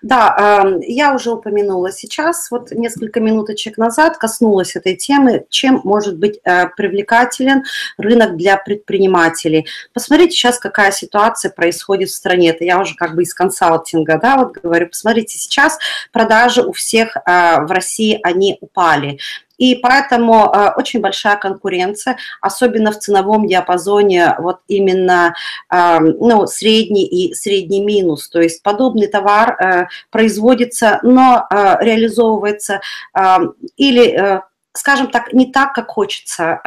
Да, 0.02 0.62
эм, 0.62 0.80
я 0.80 1.14
уже 1.14 1.30
упомянула 1.30 1.90
сейчас, 1.90 2.50
вот 2.50 2.70
несколько 2.70 3.20
минуточек 3.20 3.78
назад 3.78 4.18
коснулась 4.18 4.76
этой 4.76 4.94
темы, 4.94 5.46
чем 5.48 5.80
может 5.84 6.18
быть 6.18 6.38
э, 6.44 6.68
привлекателен 6.76 7.64
рынок 7.96 8.36
для 8.36 8.56
предпринимателей. 8.58 9.66
Посмотрите 9.94 10.32
сейчас, 10.32 10.58
какая 10.58 10.92
ситуация 10.92 11.50
происходит 11.50 12.10
в 12.10 12.14
стране. 12.14 12.50
Это 12.50 12.64
я 12.64 12.78
уже 12.80 12.94
как 12.94 13.14
бы 13.14 13.22
из 13.22 13.32
консалтинга, 13.32 14.18
да, 14.18 14.36
вот 14.36 14.52
говорю, 14.58 14.88
посмотрите, 14.88 15.38
сейчас 15.38 15.78
продажи 16.12 16.62
у 16.62 16.72
всех 16.72 17.16
э, 17.16 17.20
в 17.64 17.70
России, 17.70 18.20
они 18.22 18.58
упали. 18.60 19.18
И 19.60 19.74
поэтому 19.74 20.46
э, 20.46 20.70
очень 20.74 21.00
большая 21.00 21.36
конкуренция, 21.36 22.16
особенно 22.40 22.92
в 22.92 22.98
ценовом 22.98 23.46
диапазоне 23.46 24.34
вот 24.38 24.60
именно 24.68 25.34
э, 25.70 25.98
ну, 26.00 26.46
средний 26.46 27.04
и 27.04 27.34
средний 27.34 27.84
минус. 27.84 28.30
То 28.30 28.40
есть 28.40 28.62
подобный 28.62 29.06
товар 29.06 29.56
э, 29.60 29.86
производится, 30.10 30.98
но 31.02 31.46
реализовывается 31.50 32.80
или 33.76 34.40
скажем 34.72 35.08
так, 35.08 35.32
не 35.32 35.52
так, 35.52 35.74
как 35.74 35.88
хочется 35.88 36.60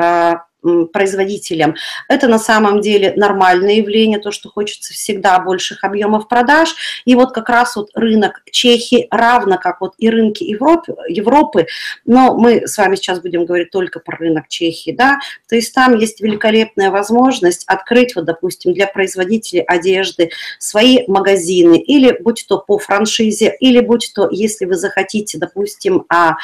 производителям. 0.91 1.75
Это 2.07 2.27
на 2.27 2.39
самом 2.39 2.81
деле 2.81 3.13
нормальное 3.15 3.75
явление, 3.75 4.19
то, 4.19 4.31
что 4.31 4.49
хочется 4.49 4.93
всегда 4.93 5.39
больших 5.39 5.83
объемов 5.83 6.27
продаж. 6.27 6.75
И 7.05 7.15
вот 7.15 7.33
как 7.33 7.49
раз 7.49 7.75
вот 7.75 7.89
рынок 7.93 8.41
Чехии, 8.51 9.07
равно 9.11 9.57
как 9.57 9.81
вот 9.81 9.93
и 9.97 10.09
рынки 10.09 10.43
Европы, 10.43 10.95
Европы, 11.07 11.67
но 12.05 12.35
мы 12.35 12.67
с 12.67 12.77
вами 12.77 12.95
сейчас 12.95 13.19
будем 13.19 13.45
говорить 13.45 13.71
только 13.71 13.99
про 13.99 14.17
рынок 14.17 14.47
Чехии, 14.47 14.91
да, 14.91 15.19
то 15.47 15.55
есть 15.55 15.73
там 15.73 15.97
есть 15.97 16.21
великолепная 16.21 16.91
возможность 16.91 17.63
открыть, 17.67 18.15
вот, 18.15 18.25
допустим, 18.25 18.73
для 18.73 18.87
производителей 18.87 19.61
одежды 19.61 20.29
свои 20.59 20.99
магазины, 21.07 21.77
или 21.77 22.17
будь 22.19 22.45
то 22.47 22.59
по 22.59 22.77
франшизе, 22.77 23.55
или 23.59 23.79
будь 23.79 24.11
то, 24.15 24.29
если 24.31 24.65
вы 24.65 24.75
захотите, 24.75 25.37
допустим, 25.37 26.05
а, 26.09 26.35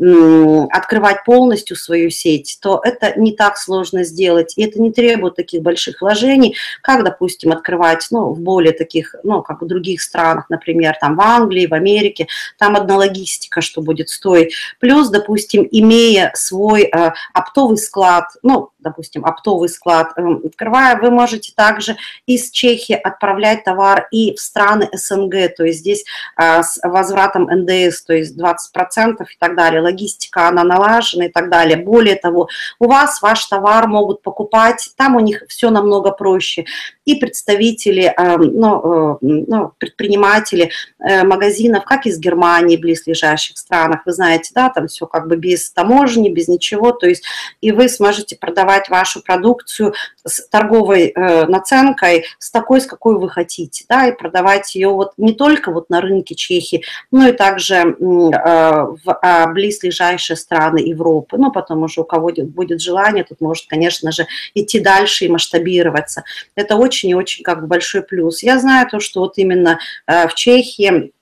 открывать 0.00 1.24
полностью 1.24 1.76
свою 1.76 2.10
сеть, 2.10 2.58
то 2.62 2.80
это 2.84 3.18
не 3.18 3.32
так 3.32 3.56
сложно 3.56 4.04
сделать, 4.04 4.54
и 4.56 4.62
это 4.62 4.80
не 4.80 4.92
требует 4.92 5.34
таких 5.34 5.62
больших 5.62 6.00
вложений, 6.00 6.54
как, 6.82 7.02
допустим, 7.02 7.50
открывать, 7.50 8.06
ну, 8.12 8.32
в 8.32 8.40
более 8.40 8.72
таких, 8.72 9.16
ну, 9.24 9.42
как 9.42 9.60
в 9.62 9.66
других 9.66 10.00
странах, 10.00 10.46
например, 10.50 10.96
там 11.00 11.16
в 11.16 11.20
Англии, 11.20 11.66
в 11.66 11.74
Америке, 11.74 12.28
там 12.58 12.76
одна 12.76 12.96
логистика, 12.96 13.60
что 13.60 13.80
будет 13.80 14.08
стоить. 14.08 14.54
Плюс, 14.78 15.08
допустим, 15.08 15.66
имея 15.68 16.30
свой 16.34 16.84
э, 16.84 17.12
оптовый 17.34 17.78
склад, 17.78 18.26
ну, 18.42 18.70
допустим, 18.78 19.24
оптовый 19.24 19.68
склад, 19.68 20.12
э, 20.16 20.22
открывая, 20.46 20.96
вы 20.96 21.10
можете 21.10 21.52
также 21.56 21.96
из 22.26 22.50
Чехии 22.50 22.94
отправлять 22.94 23.64
товар 23.64 24.06
и 24.12 24.34
в 24.34 24.40
страны 24.40 24.88
СНГ, 24.92 25.56
то 25.56 25.64
есть 25.64 25.80
здесь 25.80 26.04
э, 26.40 26.62
с 26.62 26.78
возвратом 26.84 27.48
НДС, 27.50 28.02
то 28.02 28.14
есть 28.14 28.38
20% 28.38 29.22
и 29.22 29.36
так 29.40 29.56
далее, 29.56 29.87
логистика, 29.88 30.48
она 30.48 30.64
налажена 30.64 31.26
и 31.26 31.28
так 31.28 31.50
далее. 31.50 31.76
Более 31.76 32.16
того, 32.16 32.48
у 32.78 32.88
вас 32.88 33.22
ваш 33.22 33.46
товар 33.46 33.88
могут 33.88 34.22
покупать, 34.22 34.90
там 34.96 35.16
у 35.16 35.20
них 35.20 35.42
все 35.48 35.70
намного 35.70 36.10
проще. 36.10 36.64
И 37.08 37.14
представители, 37.14 38.12
э, 38.14 38.36
ну, 38.36 39.14
э, 39.14 39.18
ну, 39.22 39.72
предприниматели 39.78 40.70
э, 40.98 41.24
магазинов, 41.24 41.84
как 41.84 42.04
из 42.04 42.18
Германии, 42.18 42.76
близлежащих 42.76 43.56
странах, 43.56 44.02
вы 44.04 44.12
знаете, 44.12 44.50
да, 44.54 44.68
там 44.68 44.88
все 44.88 45.06
как 45.06 45.26
бы 45.26 45.36
без 45.36 45.70
таможни, 45.70 46.28
без 46.28 46.48
ничего, 46.48 46.92
то 46.92 47.06
есть 47.06 47.24
и 47.62 47.72
вы 47.72 47.88
сможете 47.88 48.36
продавать 48.36 48.90
вашу 48.90 49.22
продукцию 49.22 49.94
с 50.22 50.46
торговой 50.48 51.14
наценкой, 51.16 52.26
с 52.38 52.50
такой, 52.50 52.82
с 52.82 52.86
какой 52.86 53.18
вы 53.18 53.30
хотите, 53.30 53.86
да, 53.88 54.08
и 54.08 54.12
продавать 54.14 54.74
ее 54.74 54.88
вот 54.88 55.12
не 55.16 55.32
только 55.32 55.70
вот 55.70 55.88
на 55.88 56.02
рынке 56.02 56.34
Чехии, 56.34 56.84
но 57.10 57.28
и 57.28 57.32
также 57.32 57.96
в 57.98 59.18
а, 59.22 59.46
близлежащие 59.46 60.36
страны 60.36 60.80
Европы, 60.80 61.38
ну, 61.38 61.50
потом 61.50 61.84
уже 61.84 62.02
у 62.02 62.04
кого 62.04 62.30
будет 62.36 62.82
желание, 62.82 63.24
тут 63.24 63.40
может, 63.40 63.66
конечно 63.66 64.12
же, 64.12 64.26
идти 64.52 64.78
дальше 64.78 65.24
и 65.24 65.28
масштабироваться. 65.28 66.24
Это 66.54 66.76
очень 66.76 66.97
и 67.06 67.14
очень 67.14 67.44
как 67.44 67.60
бы 67.60 67.66
большой 67.66 68.02
плюс. 68.02 68.42
Я 68.42 68.58
знаю 68.58 68.88
то, 68.90 68.98
что 69.00 69.20
вот 69.20 69.38
именно 69.38 69.78
э, 70.06 70.26
в 70.28 70.34
Чехии 70.34 71.12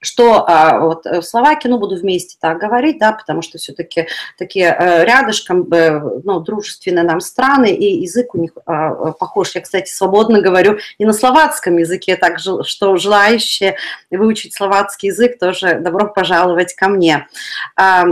что 0.00 0.44
а, 0.46 0.78
вот 0.80 1.04
в 1.04 1.22
Словакии, 1.22 1.68
ну, 1.68 1.78
буду 1.78 1.96
вместе 1.96 2.36
так 2.40 2.58
говорить, 2.58 2.98
да, 2.98 3.12
потому 3.12 3.42
что 3.42 3.58
все-таки 3.58 4.06
такие 4.38 4.70
а, 4.70 5.04
рядышком, 5.04 5.66
ну, 5.68 6.40
дружественные 6.40 7.04
нам 7.04 7.20
страны, 7.20 7.72
и 7.72 8.02
язык 8.02 8.34
у 8.34 8.38
них 8.38 8.52
а, 8.66 9.12
похож. 9.12 9.54
Я, 9.54 9.60
кстати, 9.60 9.90
свободно 9.90 10.40
говорю 10.40 10.78
и 10.98 11.04
на 11.04 11.12
словацком 11.12 11.76
языке, 11.78 12.16
так 12.16 12.38
что 12.38 12.96
желающие 12.96 13.76
выучить 14.10 14.54
словацкий 14.54 15.08
язык, 15.08 15.38
тоже 15.38 15.80
добро 15.80 16.08
пожаловать 16.08 16.74
ко 16.74 16.88
мне. 16.88 17.26
А, 17.76 18.04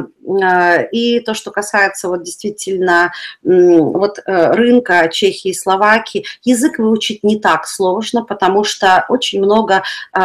а, 0.43 0.77
и 0.83 1.21
то, 1.21 1.35
что 1.35 1.51
касается 1.51 2.09
вот 2.09 2.23
действительно 2.23 3.13
вот 3.43 4.19
рынка 4.25 5.09
Чехии 5.11 5.51
и 5.51 5.55
Словакии, 5.55 6.25
язык 6.43 6.79
выучить 6.79 7.23
не 7.23 7.39
так 7.39 7.67
сложно, 7.67 8.25
потому 8.25 8.65
что 8.65 9.05
очень 9.09 9.41
много 9.43 9.83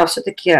все-таки 0.07 0.57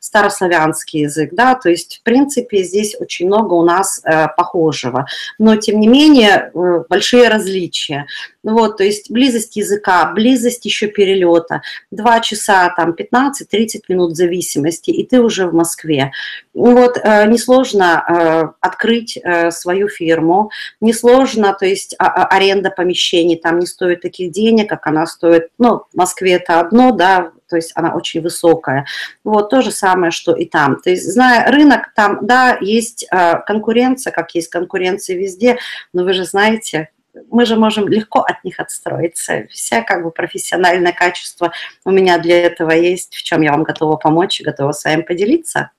старословянских 0.00 0.35
славянский 0.36 1.02
язык, 1.02 1.30
да, 1.32 1.54
то 1.54 1.68
есть, 1.68 1.98
в 1.98 2.02
принципе, 2.02 2.62
здесь 2.62 2.96
очень 2.98 3.26
много 3.26 3.54
у 3.54 3.64
нас 3.64 4.00
э, 4.04 4.28
похожего, 4.36 5.06
но, 5.38 5.56
тем 5.56 5.80
не 5.80 5.88
менее, 5.88 6.50
э, 6.54 6.84
большие 6.88 7.28
различия. 7.28 8.06
Вот, 8.42 8.76
то 8.76 8.84
есть 8.84 9.10
близость 9.10 9.56
языка, 9.56 10.12
близость 10.12 10.64
еще 10.64 10.86
перелета, 10.86 11.62
два 11.90 12.20
часа, 12.20 12.72
там, 12.76 12.92
15-30 12.92 13.82
минут 13.88 14.12
в 14.12 14.14
зависимости, 14.14 14.90
и 14.90 15.04
ты 15.04 15.20
уже 15.20 15.46
в 15.46 15.54
Москве. 15.54 16.12
Вот, 16.54 16.98
э, 17.02 17.26
несложно 17.26 18.54
открыть 18.60 19.18
свою 19.50 19.88
фирму, 19.88 20.50
несложно, 20.80 21.56
то 21.58 21.66
есть 21.66 21.94
а, 21.98 22.06
а, 22.06 22.26
аренда 22.26 22.70
помещений 22.70 23.36
там 23.36 23.58
не 23.58 23.66
стоит 23.66 24.02
таких 24.02 24.32
денег, 24.32 24.68
как 24.68 24.86
она 24.86 25.06
стоит, 25.06 25.48
ну, 25.58 25.82
в 25.92 25.96
Москве 25.96 26.32
это 26.32 26.60
одно, 26.60 26.92
да, 26.92 27.32
то 27.48 27.56
есть 27.56 27.72
она 27.74 27.94
очень 27.94 28.20
высокая. 28.20 28.86
Вот 29.24 29.50
то 29.50 29.62
же 29.62 29.70
самое, 29.70 30.10
что 30.10 30.32
и 30.32 30.46
там. 30.46 30.80
То 30.80 30.90
есть, 30.90 31.10
зная 31.12 31.50
рынок, 31.50 31.92
там, 31.94 32.18
да, 32.26 32.58
есть 32.60 33.08
конкуренция, 33.46 34.12
как 34.12 34.34
есть 34.34 34.48
конкуренция 34.48 35.16
везде, 35.16 35.58
но 35.92 36.04
вы 36.04 36.12
же 36.12 36.24
знаете, 36.24 36.90
мы 37.30 37.46
же 37.46 37.56
можем 37.56 37.88
легко 37.88 38.20
от 38.20 38.44
них 38.44 38.60
отстроиться. 38.60 39.46
Вся 39.50 39.82
как 39.82 40.02
бы 40.02 40.10
профессиональное 40.10 40.92
качество 40.92 41.50
у 41.84 41.90
меня 41.90 42.18
для 42.18 42.42
этого 42.42 42.72
есть, 42.72 43.14
в 43.14 43.22
чем 43.22 43.40
я 43.40 43.52
вам 43.52 43.62
готова 43.62 43.96
помочь, 43.96 44.42
готова 44.42 44.72
с 44.72 44.84
вами 44.84 45.00
поделиться. 45.02 45.70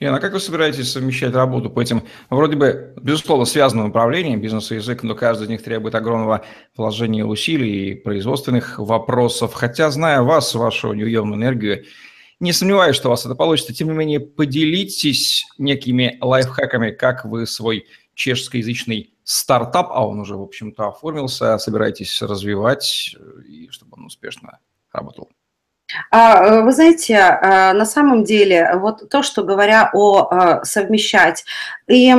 Яна, 0.00 0.18
а 0.18 0.20
как 0.20 0.32
вы 0.32 0.40
собираетесь 0.40 0.90
совмещать 0.90 1.34
работу 1.34 1.70
по 1.70 1.80
этим, 1.80 2.02
вроде 2.30 2.56
бы, 2.56 2.94
безусловно, 3.00 3.44
связанным 3.44 3.86
направлениям, 3.86 4.40
бизнес 4.40 4.70
и 4.72 4.76
язык, 4.76 5.02
но 5.02 5.14
каждый 5.14 5.44
из 5.44 5.48
них 5.48 5.62
требует 5.62 5.94
огромного 5.94 6.44
вложения 6.76 7.24
усилий 7.24 7.90
и 7.90 7.94
производственных 7.94 8.78
вопросов. 8.78 9.54
Хотя, 9.54 9.90
зная 9.90 10.22
вас, 10.22 10.54
вашу 10.54 10.92
неуемную 10.92 11.38
энергию, 11.38 11.84
не 12.40 12.52
сомневаюсь, 12.52 12.96
что 12.96 13.08
у 13.08 13.10
вас 13.10 13.26
это 13.26 13.34
получится. 13.34 13.74
Тем 13.74 13.88
не 13.88 13.94
менее, 13.94 14.20
поделитесь 14.20 15.44
некими 15.58 16.18
лайфхаками, 16.20 16.92
как 16.92 17.24
вы 17.24 17.46
свой 17.46 17.86
чешскоязычный 18.14 19.14
стартап, 19.24 19.88
а 19.90 20.06
он 20.06 20.20
уже, 20.20 20.36
в 20.36 20.42
общем-то, 20.42 20.88
оформился, 20.88 21.58
собираетесь 21.58 22.22
развивать, 22.22 23.14
и 23.46 23.68
чтобы 23.70 23.96
он 23.98 24.06
успешно 24.06 24.58
работал? 24.92 25.28
А, 26.10 26.42
э, 26.44 26.62
вы 26.62 26.72
знаете, 26.72 27.14
э, 27.14 27.72
на 27.72 27.84
самом 27.84 28.24
деле, 28.24 28.72
вот 28.76 29.08
то, 29.08 29.22
что 29.22 29.42
говоря 29.42 29.90
о 29.92 30.62
совмещать, 30.64 31.44
и 31.86 32.14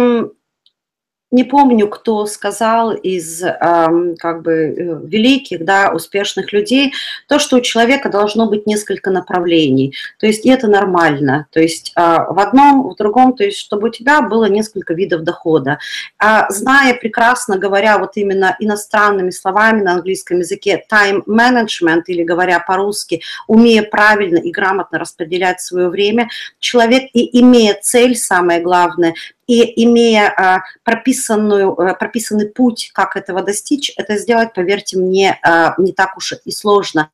не 1.31 1.43
помню, 1.43 1.87
кто 1.87 2.25
сказал 2.25 2.91
из 2.91 3.41
как 3.41 4.41
бы 4.41 4.51
э, 4.51 4.73
великих, 5.05 5.63
да, 5.63 5.91
успешных 5.93 6.53
людей, 6.53 6.93
то, 7.27 7.39
что 7.39 7.57
у 7.57 7.61
человека 7.61 8.09
должно 8.09 8.47
быть 8.47 8.65
несколько 8.65 9.11
направлений. 9.11 9.95
То 10.19 10.25
есть 10.25 10.45
это 10.45 10.67
нормально. 10.67 11.47
То 11.51 11.59
есть 11.59 11.91
а, 11.95 12.31
в 12.31 12.39
одном, 12.39 12.89
в 12.89 12.95
другом, 12.95 13.35
то 13.35 13.43
есть 13.43 13.57
чтобы 13.57 13.89
у 13.89 13.91
тебя 13.91 14.21
было 14.21 14.45
несколько 14.45 14.93
видов 14.93 15.23
дохода. 15.23 15.79
А 16.17 16.49
зная 16.49 16.95
прекрасно, 16.95 17.57
говоря 17.57 17.99
вот 17.99 18.11
именно 18.15 18.55
иностранными 18.59 19.29
словами 19.29 19.81
на 19.81 19.93
английском 19.93 20.39
языке, 20.39 20.83
time 20.91 21.23
management, 21.25 22.03
или 22.07 22.23
говоря 22.23 22.59
по-русски, 22.59 23.21
умея 23.47 23.83
правильно 23.83 24.37
и 24.37 24.51
грамотно 24.51 24.99
распределять 24.99 25.61
свое 25.61 25.89
время, 25.89 26.29
человек 26.59 27.03
и 27.13 27.39
имея 27.41 27.77
цель, 27.81 28.15
самое 28.15 28.61
главное, 28.61 29.13
и 29.49 29.83
имея 29.83 30.31
а, 30.37 30.63
прописанную, 30.83 31.73
э, 31.73 31.95
прописанный 31.95 32.47
путь, 32.47 32.91
как 32.93 33.15
этого 33.15 33.41
достичь, 33.41 33.91
это 33.97 34.15
сделать, 34.15 34.53
поверьте 34.53 34.99
мне, 34.99 35.39
а, 35.41 35.73
не 35.79 35.91
так 35.91 36.15
уж 36.17 36.33
и 36.45 36.51
сложно. 36.51 37.09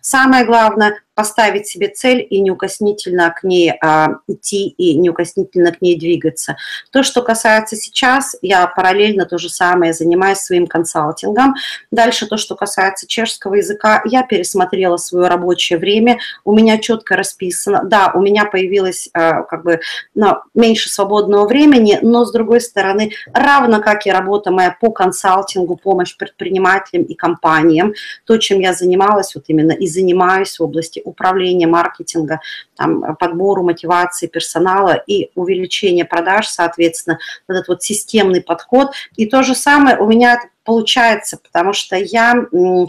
Самое 0.00 0.44
главное 0.44 1.00
поставить 1.18 1.66
себе 1.66 1.88
цель 1.88 2.24
и 2.30 2.38
неукоснительно 2.40 3.34
к 3.36 3.42
ней 3.42 3.72
а, 3.82 4.20
идти 4.28 4.68
и 4.68 4.96
неукоснительно 4.96 5.72
к 5.72 5.82
ней 5.82 5.98
двигаться. 5.98 6.56
То, 6.92 7.02
что 7.02 7.22
касается 7.22 7.74
сейчас, 7.74 8.36
я 8.40 8.64
параллельно 8.68 9.26
то 9.26 9.36
же 9.36 9.48
самое 9.48 9.92
занимаюсь 9.92 10.38
своим 10.38 10.68
консалтингом. 10.68 11.56
Дальше 11.90 12.28
то, 12.28 12.36
что 12.36 12.54
касается 12.54 13.08
чешского 13.08 13.54
языка, 13.54 14.00
я 14.04 14.22
пересмотрела 14.22 14.96
свое 14.96 15.26
рабочее 15.26 15.80
время, 15.80 16.20
у 16.44 16.54
меня 16.54 16.78
четко 16.78 17.16
расписано. 17.16 17.82
Да, 17.82 18.12
у 18.14 18.20
меня 18.20 18.44
появилось 18.44 19.08
а, 19.12 19.42
как 19.42 19.64
бы 19.64 19.80
ну, 20.14 20.36
меньше 20.54 20.88
свободного 20.88 21.48
времени, 21.48 21.98
но 22.00 22.26
с 22.26 22.30
другой 22.30 22.60
стороны, 22.60 23.10
равно 23.34 23.80
как 23.80 24.06
и 24.06 24.12
работа 24.12 24.52
моя 24.52 24.76
по 24.80 24.92
консалтингу, 24.92 25.74
помощь 25.74 26.16
предпринимателям 26.16 27.02
и 27.02 27.14
компаниям, 27.14 27.94
то, 28.24 28.36
чем 28.36 28.60
я 28.60 28.72
занималась 28.72 29.34
вот 29.34 29.46
именно 29.48 29.57
и 29.60 29.86
занимаюсь 29.86 30.58
в 30.58 30.62
области 30.62 31.00
управления 31.04 31.66
маркетинга, 31.66 32.40
там, 32.76 33.16
подбору 33.16 33.62
мотивации 33.62 34.26
персонала 34.26 34.94
и 34.94 35.30
увеличения 35.34 36.04
продаж, 36.04 36.48
соответственно, 36.48 37.18
вот 37.46 37.54
этот 37.54 37.68
вот 37.68 37.82
системный 37.82 38.40
подход. 38.40 38.92
И 39.16 39.26
то 39.26 39.42
же 39.42 39.54
самое 39.54 39.98
у 39.98 40.06
меня 40.06 40.40
получается, 40.68 41.38
потому 41.42 41.72
что 41.72 41.96
я, 41.96 42.34
э, 42.52 42.86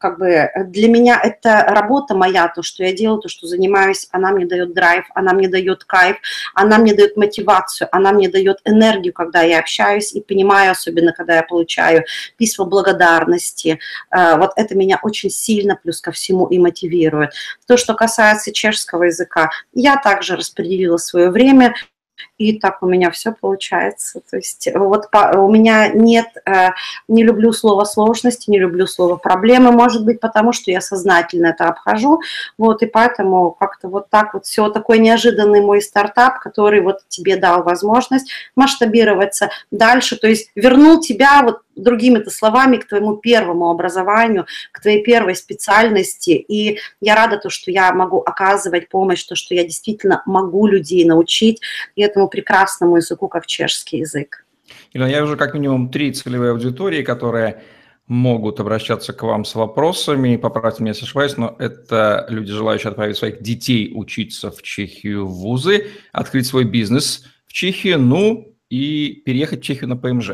как 0.00 0.18
бы, 0.18 0.50
для 0.68 0.88
меня 0.88 1.20
это 1.22 1.66
работа 1.68 2.14
моя, 2.14 2.48
то, 2.48 2.62
что 2.62 2.82
я 2.82 2.94
делаю, 2.94 3.20
то, 3.20 3.28
что 3.28 3.46
занимаюсь, 3.46 4.08
она 4.10 4.30
мне 4.30 4.46
дает 4.46 4.72
драйв, 4.72 5.04
она 5.14 5.34
мне 5.34 5.48
дает 5.48 5.84
кайф, 5.84 6.16
она 6.54 6.78
мне 6.78 6.94
дает 6.94 7.18
мотивацию, 7.18 7.88
она 7.92 8.12
мне 8.12 8.30
дает 8.30 8.60
энергию, 8.64 9.12
когда 9.12 9.42
я 9.42 9.58
общаюсь 9.58 10.14
и 10.14 10.22
понимаю, 10.22 10.70
особенно 10.70 11.12
когда 11.12 11.36
я 11.36 11.42
получаю 11.42 12.04
письма 12.38 12.64
благодарности. 12.64 13.78
Э, 14.10 14.38
вот 14.38 14.52
это 14.56 14.74
меня 14.74 14.98
очень 15.02 15.28
сильно, 15.28 15.76
плюс 15.76 16.00
ко 16.00 16.10
всему, 16.10 16.46
и 16.46 16.58
мотивирует. 16.58 17.34
То, 17.66 17.76
что 17.76 17.92
касается 17.92 18.50
чешского 18.50 19.02
языка, 19.02 19.50
я 19.74 19.98
также 19.98 20.36
распределила 20.36 20.96
свое 20.96 21.28
время, 21.28 21.74
и 22.48 22.58
так 22.58 22.82
у 22.82 22.86
меня 22.86 23.10
все 23.10 23.32
получается. 23.32 24.20
То 24.30 24.36
есть 24.36 24.68
вот 24.74 25.10
по, 25.10 25.32
у 25.36 25.50
меня 25.50 25.88
нет, 25.88 26.26
э, 26.44 26.70
не 27.08 27.22
люблю 27.22 27.52
слово 27.52 27.84
сложности, 27.84 28.50
не 28.50 28.58
люблю 28.58 28.86
слово 28.86 29.16
проблемы, 29.16 29.72
может 29.72 30.04
быть, 30.04 30.20
потому 30.20 30.52
что 30.52 30.70
я 30.70 30.80
сознательно 30.80 31.48
это 31.48 31.68
обхожу, 31.68 32.20
вот, 32.58 32.82
и 32.82 32.86
поэтому 32.86 33.52
как-то 33.52 33.88
вот 33.88 34.10
так 34.10 34.34
вот 34.34 34.46
все, 34.46 34.68
такой 34.68 34.98
неожиданный 34.98 35.60
мой 35.60 35.80
стартап, 35.80 36.40
который 36.40 36.80
вот 36.80 37.00
тебе 37.08 37.36
дал 37.36 37.62
возможность 37.62 38.30
масштабироваться 38.56 39.50
дальше, 39.70 40.16
то 40.16 40.26
есть 40.26 40.50
вернул 40.54 41.00
тебя 41.00 41.42
вот 41.42 41.60
другими-то 41.76 42.30
словами, 42.30 42.76
к 42.76 42.88
твоему 42.88 43.16
первому 43.16 43.70
образованию, 43.70 44.46
к 44.72 44.80
твоей 44.80 45.02
первой 45.02 45.34
специальности. 45.34 46.30
И 46.30 46.78
я 47.00 47.14
рада 47.14 47.38
то, 47.38 47.50
что 47.50 47.70
я 47.70 47.92
могу 47.92 48.18
оказывать 48.20 48.88
помощь, 48.88 49.24
то, 49.24 49.34
что 49.34 49.54
я 49.54 49.64
действительно 49.64 50.22
могу 50.26 50.66
людей 50.66 51.04
научить 51.04 51.60
и 51.96 52.02
этому 52.02 52.28
прекрасному 52.32 52.96
языку, 52.96 53.28
как 53.28 53.46
чешский 53.46 53.98
язык. 53.98 54.44
Илона, 54.92 55.10
я 55.10 55.22
уже 55.22 55.36
как 55.36 55.54
минимум 55.54 55.90
три 55.90 56.12
целевые 56.12 56.52
аудитории, 56.52 57.02
которые 57.02 57.62
могут 58.06 58.58
обращаться 58.58 59.12
к 59.12 59.22
вам 59.22 59.44
с 59.44 59.54
вопросами. 59.54 60.36
Поправьте 60.36 60.82
меня, 60.82 60.90
если 60.90 61.04
ошибаюсь, 61.04 61.36
но 61.36 61.54
это 61.58 62.26
люди, 62.28 62.52
желающие 62.52 62.90
отправить 62.90 63.16
своих 63.16 63.40
детей 63.42 63.92
учиться 63.94 64.50
в 64.50 64.62
Чехию 64.62 65.26
в 65.26 65.34
вузы, 65.40 65.88
открыть 66.12 66.46
свой 66.46 66.64
бизнес 66.64 67.24
в 67.46 67.52
Чехии, 67.52 67.94
ну 67.94 68.56
и 68.70 69.22
переехать 69.24 69.60
в 69.60 69.62
Чехию 69.62 69.88
на 69.88 69.96
ПМЖ. 69.96 70.30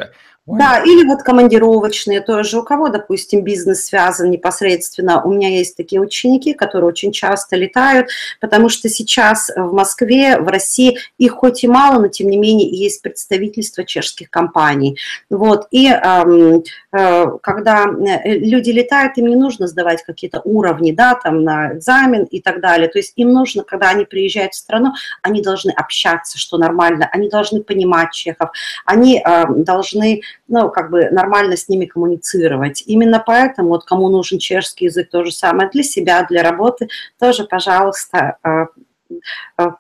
Да, 0.57 0.83
или 0.83 1.05
вот 1.05 1.23
командировочные 1.23 2.23
тоже. 2.23 2.59
У 2.59 2.63
кого, 2.63 2.89
допустим, 2.89 3.43
бизнес 3.43 3.85
связан 3.85 4.31
непосредственно. 4.31 5.23
У 5.23 5.31
меня 5.31 5.51
есть 5.51 5.77
такие 5.77 6.01
ученики, 6.01 6.55
которые 6.55 6.89
очень 6.89 7.13
часто 7.13 7.55
летают, 7.57 8.09
потому 8.41 8.71
что 8.71 8.89
сейчас 8.89 9.51
в 9.55 9.73
Москве, 9.75 10.39
в 10.39 10.49
России 10.49 10.99
их 11.19 11.33
хоть 11.33 11.65
и 11.65 11.69
мало, 11.69 12.01
но 12.01 12.09
тем 12.09 12.31
не 12.31 12.39
менее 12.39 12.71
есть 12.71 13.03
представительство 13.03 13.85
чешских 13.85 14.31
компаний. 14.31 14.99
Вот. 15.29 15.67
И 15.71 15.89
эм, 15.89 16.63
э, 16.93 17.27
когда 17.43 17.85
э, 17.85 18.39
люди 18.39 18.71
летают, 18.71 19.19
им 19.19 19.27
не 19.27 19.37
нужно 19.37 19.67
сдавать 19.67 20.03
какие-то 20.03 20.41
уровни, 20.45 20.93
да, 20.93 21.15
там 21.15 21.45
на 21.45 21.75
экзамен 21.75 22.25
и 22.25 22.41
так 22.41 22.63
далее. 22.63 22.89
То 22.89 22.99
есть 22.99 23.13
им 23.17 23.33
нужно, 23.33 23.65
когда 23.65 23.91
они 23.91 24.07
приезжают 24.07 24.55
в 24.55 24.57
страну, 24.57 24.95
они 25.21 25.43
должны 25.43 25.73
общаться, 25.73 26.39
что 26.39 26.57
нормально, 26.57 27.07
они 27.13 27.29
должны 27.29 27.63
понимать 27.63 28.13
чехов, 28.13 28.51
они 28.87 29.23
э, 29.23 29.45
должны 29.49 30.23
ну, 30.49 30.71
как 30.71 30.91
бы 30.91 31.11
нормально 31.11 31.57
с 31.57 31.69
ними 31.69 31.85
коммуницировать. 31.85 32.83
Именно 32.87 33.23
поэтому, 33.25 33.69
вот 33.69 33.85
кому 33.85 34.09
нужен 34.09 34.39
чешский 34.39 34.87
язык, 34.87 35.11
то 35.11 35.25
же 35.25 35.31
самое 35.31 35.71
для 35.71 35.83
себя, 35.83 36.27
для 36.29 36.43
работы, 36.43 36.89
тоже, 37.19 37.45
пожалуйста, 37.45 38.39
а, 38.43 38.67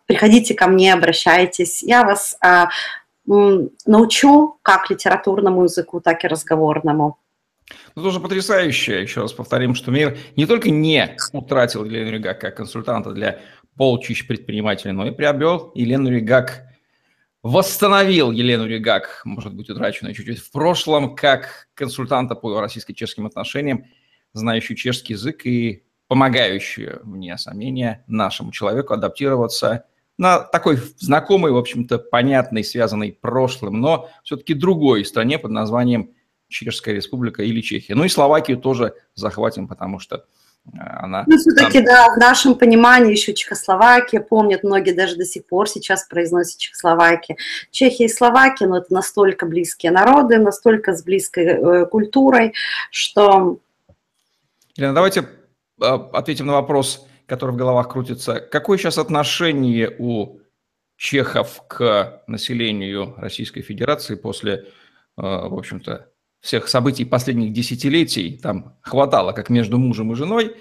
приходите 0.06 0.54
ко 0.54 0.66
мне, 0.68 0.92
обращайтесь. 0.92 1.82
Я 1.82 2.04
вас 2.04 2.38
научу 3.26 4.58
как 4.62 4.90
литературному 4.90 5.64
языку, 5.64 6.00
так 6.00 6.24
и 6.24 6.28
разговорному. 6.28 7.18
Ну, 7.94 8.02
тоже 8.02 8.20
потрясающе. 8.20 9.02
Еще 9.02 9.20
раз 9.20 9.32
повторим, 9.32 9.74
что 9.74 9.90
мир 9.90 10.16
не 10.36 10.46
только 10.46 10.70
не 10.70 11.16
утратил 11.32 11.84
Елену 11.84 12.10
Ригак 12.12 12.40
как 12.40 12.56
консультанта 12.56 13.10
для 13.10 13.40
полчищ 13.76 14.26
предпринимателей, 14.26 14.92
но 14.92 15.06
и 15.06 15.10
приобрел 15.10 15.72
Елену 15.74 16.10
Ригак, 16.10 16.67
восстановил 17.42 18.30
Елену 18.30 18.66
Ригак, 18.66 19.22
может 19.24 19.54
быть, 19.54 19.70
утраченную 19.70 20.14
чуть-чуть 20.14 20.38
в 20.38 20.50
прошлом, 20.50 21.14
как 21.14 21.68
консультанта 21.74 22.34
по 22.34 22.60
российско-чешским 22.60 23.26
отношениям, 23.26 23.84
знающую 24.32 24.76
чешский 24.76 25.14
язык 25.14 25.46
и 25.46 25.84
помогающую, 26.08 27.00
вне 27.04 27.36
сомнения, 27.38 28.04
нашему 28.06 28.50
человеку 28.50 28.94
адаптироваться 28.94 29.84
на 30.16 30.40
такой 30.40 30.78
знакомой, 30.96 31.52
в 31.52 31.56
общем-то, 31.56 31.98
понятной, 31.98 32.64
связанной 32.64 33.12
прошлым, 33.12 33.80
но 33.80 34.10
все-таки 34.24 34.54
другой 34.54 35.04
стране 35.04 35.38
под 35.38 35.52
названием 35.52 36.10
Чешская 36.48 36.94
Республика 36.94 37.42
или 37.42 37.60
Чехия. 37.60 37.94
Ну 37.94 38.04
и 38.04 38.08
Словакию 38.08 38.58
тоже 38.58 38.94
захватим, 39.14 39.68
потому 39.68 40.00
что 40.00 40.24
она... 40.72 41.24
Ну, 41.26 41.36
все-таки, 41.38 41.80
да, 41.80 42.14
в 42.14 42.18
нашем 42.18 42.54
понимании 42.54 43.12
еще 43.12 43.34
Чехословакия, 43.34 44.20
помнят 44.20 44.64
многие 44.64 44.92
даже 44.92 45.16
до 45.16 45.24
сих 45.24 45.46
пор 45.46 45.68
сейчас 45.68 46.04
произносят 46.04 46.58
Чехословакия. 46.58 47.36
Чехия 47.70 48.04
и 48.04 48.08
Словакия, 48.08 48.66
ну, 48.66 48.76
это 48.76 48.92
настолько 48.92 49.46
близкие 49.46 49.92
народы, 49.92 50.38
настолько 50.38 50.94
с 50.94 51.02
близкой 51.02 51.44
э, 51.44 51.86
культурой, 51.86 52.54
что... 52.90 53.58
Елена, 54.76 54.94
давайте 54.94 55.20
э, 55.20 55.84
ответим 56.12 56.46
на 56.46 56.54
вопрос, 56.54 57.06
который 57.26 57.52
в 57.52 57.56
головах 57.56 57.88
крутится. 57.88 58.40
Какое 58.40 58.78
сейчас 58.78 58.98
отношение 58.98 59.94
у 59.98 60.40
чехов 60.96 61.62
к 61.68 62.22
населению 62.26 63.14
Российской 63.16 63.62
Федерации 63.62 64.16
после, 64.16 64.54
э, 64.54 64.62
в 65.16 65.56
общем-то, 65.56 66.07
всех 66.40 66.68
событий 66.68 67.04
последних 67.04 67.52
десятилетий, 67.52 68.38
там 68.38 68.76
хватало, 68.82 69.32
как 69.32 69.50
между 69.50 69.78
мужем 69.78 70.12
и 70.12 70.16
женой, 70.16 70.56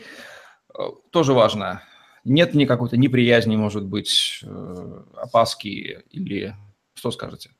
э, 0.78 0.82
тоже 1.12 1.34
важно. 1.34 1.84
Нет 2.24 2.54
никакой-то 2.54 2.98
неприязни, 2.98 3.56
может 3.56 3.86
быть, 3.86 4.42
э, 4.44 5.04
опаски 5.16 6.04
или 6.10 6.56
что 6.94 7.12
скажете? 7.12 7.52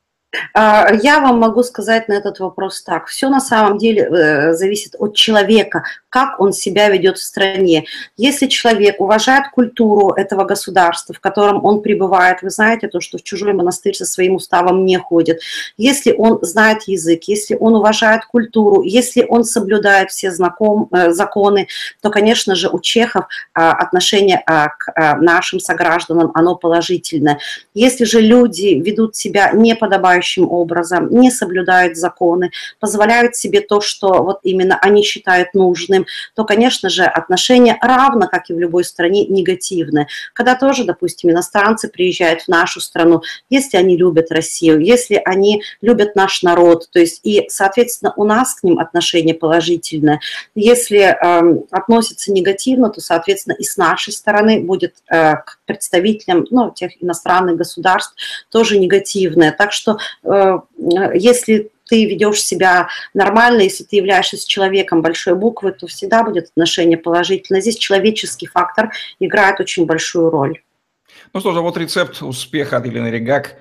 А, 0.52 0.92
я 0.92 1.20
вам 1.20 1.38
могу 1.38 1.62
сказать 1.62 2.08
на 2.08 2.12
этот 2.12 2.38
вопрос 2.40 2.82
так. 2.82 3.06
Все 3.06 3.30
на 3.30 3.40
самом 3.40 3.78
деле 3.78 4.02
э, 4.02 4.52
зависит 4.52 4.94
от 4.98 5.14
человека, 5.14 5.84
как 6.10 6.38
он 6.38 6.52
себя 6.52 6.90
ведет 6.90 7.16
в 7.16 7.22
стране. 7.22 7.86
Если 8.18 8.46
человек 8.46 9.00
уважает 9.00 9.48
культуру 9.48 10.12
этого 10.12 10.44
государства, 10.44 11.14
в 11.14 11.20
котором 11.20 11.64
он 11.64 11.80
пребывает, 11.80 12.42
вы 12.42 12.50
знаете, 12.50 12.88
то, 12.88 13.00
что 13.00 13.16
в 13.16 13.22
чужой 13.22 13.54
монастырь 13.54 13.94
со 13.94 14.04
своим 14.04 14.34
уставом 14.34 14.84
не 14.84 14.98
ходит, 14.98 15.40
если 15.78 16.12
он 16.12 16.38
знает 16.42 16.82
язык, 16.82 17.24
если 17.24 17.54
он 17.54 17.76
уважает 17.76 18.26
культуру, 18.26 18.82
если 18.82 19.24
он 19.26 19.44
соблюдает 19.44 20.10
все 20.10 20.30
знаком, 20.30 20.88
э, 20.92 21.12
законы, 21.12 21.68
то, 22.02 22.10
конечно 22.10 22.54
же, 22.54 22.68
у 22.68 22.80
чехов 22.80 23.26
а, 23.54 23.72
отношение 23.72 24.42
а, 24.46 24.68
к 24.68 25.16
нашим 25.20 25.58
согражданам, 25.58 26.30
оно 26.34 26.54
положительное. 26.54 27.38
Если 27.74 28.04
же 28.04 28.20
люди 28.20 28.80
ведут 28.84 29.16
себя 29.16 29.52
неподобающим, 29.52 30.17
подобающим 30.18 30.50
образом, 30.50 31.08
не 31.10 31.30
соблюдают 31.30 31.96
законы, 31.96 32.50
позволяют 32.80 33.36
себе 33.36 33.60
то, 33.60 33.80
что 33.80 34.22
вот 34.22 34.40
именно 34.42 34.78
они 34.80 35.02
считают 35.02 35.54
нужным, 35.54 36.06
то, 36.34 36.44
конечно 36.44 36.88
же, 36.88 37.04
отношение 37.04 37.78
равно, 37.80 38.26
как 38.26 38.50
и 38.50 38.54
в 38.54 38.58
любой 38.58 38.84
стране, 38.84 39.26
негативное. 39.26 40.08
Когда 40.32 40.54
тоже, 40.54 40.84
допустим, 40.84 41.30
иностранцы 41.30 41.88
приезжают 41.88 42.42
в 42.42 42.48
нашу 42.48 42.80
страну, 42.80 43.22
если 43.50 43.76
они 43.76 43.96
любят 43.96 44.32
Россию, 44.32 44.80
если 44.80 45.20
они 45.24 45.62
любят 45.82 46.16
наш 46.16 46.42
народ, 46.42 46.88
то 46.90 46.98
есть 46.98 47.20
и, 47.24 47.44
соответственно, 47.48 48.12
у 48.16 48.24
нас 48.24 48.54
к 48.54 48.64
ним 48.64 48.78
отношение 48.78 49.34
положительное. 49.34 50.20
Если 50.54 50.98
э, 50.98 51.64
относятся 51.70 52.32
негативно, 52.32 52.90
то, 52.90 53.00
соответственно, 53.00 53.54
и 53.54 53.64
с 53.64 53.76
нашей 53.76 54.12
стороны 54.12 54.60
будет 54.60 54.94
э, 55.10 55.36
к 55.36 55.57
представителям 55.68 56.44
ну, 56.50 56.72
тех 56.74 57.00
иностранных 57.00 57.56
государств 57.56 58.16
тоже 58.50 58.78
негативное. 58.78 59.52
Так 59.52 59.70
что 59.72 59.98
Э, 60.24 60.58
если 61.14 61.70
ты 61.88 62.04
ведешь 62.04 62.42
себя 62.42 62.88
нормально, 63.14 63.62
если 63.62 63.84
ты 63.84 63.96
являешься 63.96 64.36
человеком 64.46 65.02
большой 65.02 65.34
буквы, 65.34 65.72
то 65.72 65.86
всегда 65.86 66.22
будет 66.22 66.50
отношение 66.50 66.98
положительное. 66.98 67.60
Здесь 67.60 67.78
человеческий 67.78 68.46
фактор 68.46 68.92
играет 69.20 69.60
очень 69.60 69.86
большую 69.86 70.30
роль. 70.30 70.60
Ну 71.32 71.40
что 71.40 71.52
же, 71.52 71.60
вот 71.60 71.76
рецепт 71.76 72.22
успеха 72.22 72.76
от 72.76 72.86
Елены 72.86 73.08
Регак. 73.08 73.56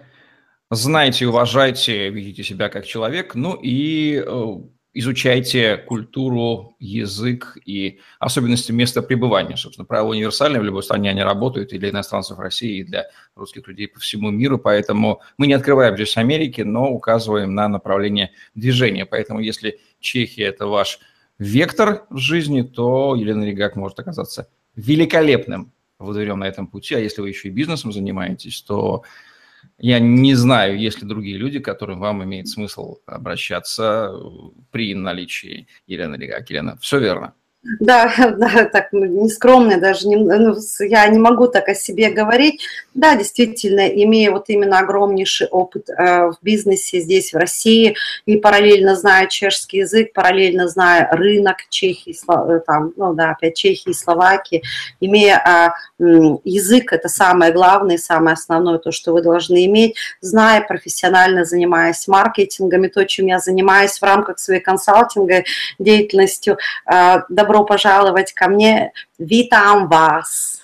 Знайте, 0.70 1.26
уважайте, 1.26 2.10
видите 2.10 2.44
себя 2.44 2.68
как 2.68 2.86
человек, 2.86 3.36
ну 3.36 3.54
и 3.54 4.22
э, 4.26 4.56
изучайте 5.00 5.78
культуру, 5.78 6.76
язык 6.80 7.58
и 7.66 8.00
особенности 8.20 8.72
места 8.72 9.04
пребывания. 9.04 9.56
Собственно, 9.56 9.86
правила 9.86 10.10
универсальные, 10.10 10.60
в 10.60 10.64
любой 10.64 10.82
стране 10.82 11.12
они 11.12 11.22
работают 11.22 11.72
и 11.72 11.78
для 11.78 11.92
иностранцев 11.92 12.40
России, 12.40 12.80
и 12.80 12.84
для 12.84 13.06
русских 13.36 13.68
людей 13.68 13.88
по 13.88 14.00
всему 14.00 14.32
миру, 14.32 14.58
поэтому 14.58 15.22
мы 15.38 15.46
не 15.46 15.54
открываем 15.54 15.96
здесь 15.96 16.18
Америки, 16.18 16.62
но 16.62 16.90
указываем 16.90 17.54
на 17.54 17.68
направление 17.68 18.32
движения. 18.56 19.06
Поэтому 19.06 19.40
если 19.40 19.80
Чехия– 20.00 20.44
это 20.46 20.66
ваш 20.66 21.00
вектор 21.38 22.06
в 22.10 22.18
жизни, 22.18 22.64
то 22.64 23.16
Елена 23.16 23.44
Ригак 23.44 23.76
может 23.76 24.00
оказаться 24.00 24.50
великолепным 24.76 25.74
водырем 26.00 26.40
на 26.40 26.48
этом 26.48 26.66
пути, 26.66 26.96
а 26.96 27.00
если 27.00 27.22
вы 27.22 27.30
еще 27.30 27.50
и 27.50 27.52
бизнесом 27.52 27.92
занимаетесь, 27.92 28.62
то 28.62 29.04
я 29.78 30.00
не 30.00 30.34
знаю, 30.36 30.78
есть 30.78 31.02
ли 31.02 31.08
другие 31.08 31.38
люди, 31.38 31.60
к 31.60 31.66
которым 31.66 32.00
вам 32.00 32.24
имеет 32.24 32.48
смысл 32.48 32.98
обращаться 33.06 34.12
при 34.72 34.96
наличии 34.96 35.68
Елены 35.86 36.16
Легак. 36.16 36.50
Елена, 36.50 36.78
все 36.78 37.00
верно. 37.00 37.34
Да, 37.64 38.14
да, 38.38 38.66
так 38.66 38.90
ну, 38.92 39.06
нескромная 39.06 39.80
даже, 39.80 40.08
не, 40.08 40.16
ну, 40.16 40.56
я 40.80 41.08
не 41.08 41.20
могу 41.20 41.48
так 41.48 41.68
о 41.70 41.76
себе 41.76 42.10
говорить. 42.10 42.62
Да, 42.94 43.16
действительно, 43.16 43.88
имея 43.88 44.32
вот 44.32 44.46
именно 44.48 44.80
огромнейший 44.80 45.48
опыт 45.48 45.90
э, 45.90 46.28
в 46.30 46.38
бизнесе 46.42 47.00
здесь, 47.00 47.34
в 47.34 47.38
России, 47.38 47.96
и 48.26 48.38
параллельно 48.38 48.96
зная 48.96 49.28
чешский 49.28 49.80
язык, 49.80 50.14
параллельно 50.14 50.68
зная 50.68 51.08
рынок 51.12 51.58
Чехии, 51.70 52.16
э, 52.16 52.60
там, 52.66 52.94
ну 52.96 53.14
да, 53.14 53.32
опять 53.32 53.56
Чехии, 53.56 53.92
Словакии, 53.92 54.64
имея 55.00 55.74
э, 56.00 56.04
язык, 56.44 56.94
это 56.94 57.08
самое 57.08 57.52
главное, 57.52 57.98
самое 57.98 58.34
основное, 58.34 58.80
то, 58.80 58.92
что 58.92 59.14
вы 59.14 59.22
должны 59.22 59.66
иметь, 59.66 59.96
зная 60.22 60.62
профессионально, 60.62 61.46
занимаясь 61.46 62.08
маркетингом, 62.08 62.86
и 62.86 62.90
то, 62.90 63.06
чем 63.06 63.28
я 63.28 63.40
занимаюсь 63.40 64.00
в 64.00 64.04
рамках 64.04 64.40
своей 64.40 64.62
консалтинга 64.62 65.44
деятельностью, 65.78 66.58
э, 66.92 67.18
добро 67.30 67.57
добро 67.58 67.66
пожаловать 67.66 68.34
ко 68.34 68.48
мне. 68.48 68.92
Vítám 69.18 69.88
vás! 69.88 70.62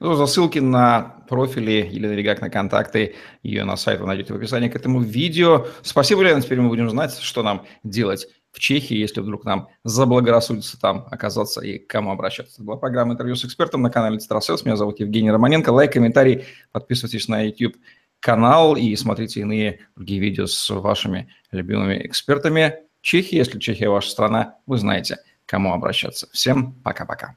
Ну, 0.00 0.14
за 0.14 0.26
ссылки 0.26 0.60
на 0.60 1.16
профили 1.28 1.88
Елены 1.90 2.12
Регак, 2.12 2.40
на 2.40 2.50
контакты 2.50 3.16
ее 3.42 3.64
на 3.64 3.76
сайт 3.76 4.00
вы 4.00 4.06
найдете 4.06 4.32
в 4.32 4.36
описании 4.36 4.68
к 4.68 4.76
этому 4.76 5.00
видео. 5.00 5.66
Спасибо, 5.82 6.22
Лена. 6.22 6.40
Теперь 6.40 6.60
мы 6.60 6.68
будем 6.68 6.88
знать, 6.88 7.18
что 7.18 7.42
нам 7.42 7.66
делать 7.82 8.28
в 8.52 8.60
Чехии, 8.60 8.96
если 8.96 9.20
вдруг 9.20 9.44
нам 9.44 9.68
заблагорассудится 9.84 10.80
там 10.80 11.06
оказаться 11.10 11.60
и 11.60 11.78
к 11.78 11.88
кому 11.88 12.12
обращаться. 12.12 12.54
Это 12.54 12.64
была 12.64 12.76
программа 12.76 13.12
«Интервью 13.12 13.36
с 13.36 13.44
экспертом» 13.44 13.82
на 13.82 13.90
канале 13.90 14.16
Литераселс. 14.16 14.64
Меня 14.64 14.76
зовут 14.76 15.00
Евгений 15.00 15.30
Романенко. 15.30 15.70
Лайк, 15.70 15.92
комментарий, 15.92 16.44
подписывайтесь 16.72 17.28
на 17.28 17.42
YouTube 17.42 17.76
канал 18.20 18.76
и 18.76 18.94
смотрите 18.96 19.40
иные 19.40 19.80
другие 19.96 20.20
видео 20.20 20.46
с 20.46 20.70
вашими 20.70 21.28
любимыми 21.50 22.06
экспертами. 22.06 22.76
Чехия, 23.00 23.38
если 23.38 23.58
Чехия 23.58 23.88
ваша 23.88 24.10
страна, 24.10 24.54
вы 24.66 24.78
знаете– 24.78 25.18
кому 25.48 25.72
обращаться. 25.72 26.28
Всем 26.32 26.74
пока-пока. 26.84 27.34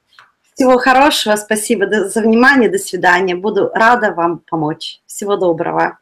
Всего 0.54 0.78
хорошего, 0.78 1.36
спасибо 1.38 1.88
за 1.90 2.22
внимание, 2.22 2.70
до 2.70 2.78
свидания. 2.78 3.36
Буду 3.36 3.72
рада 3.74 4.14
вам 4.14 4.40
помочь. 4.40 5.00
Всего 5.08 5.38
доброго. 5.38 5.98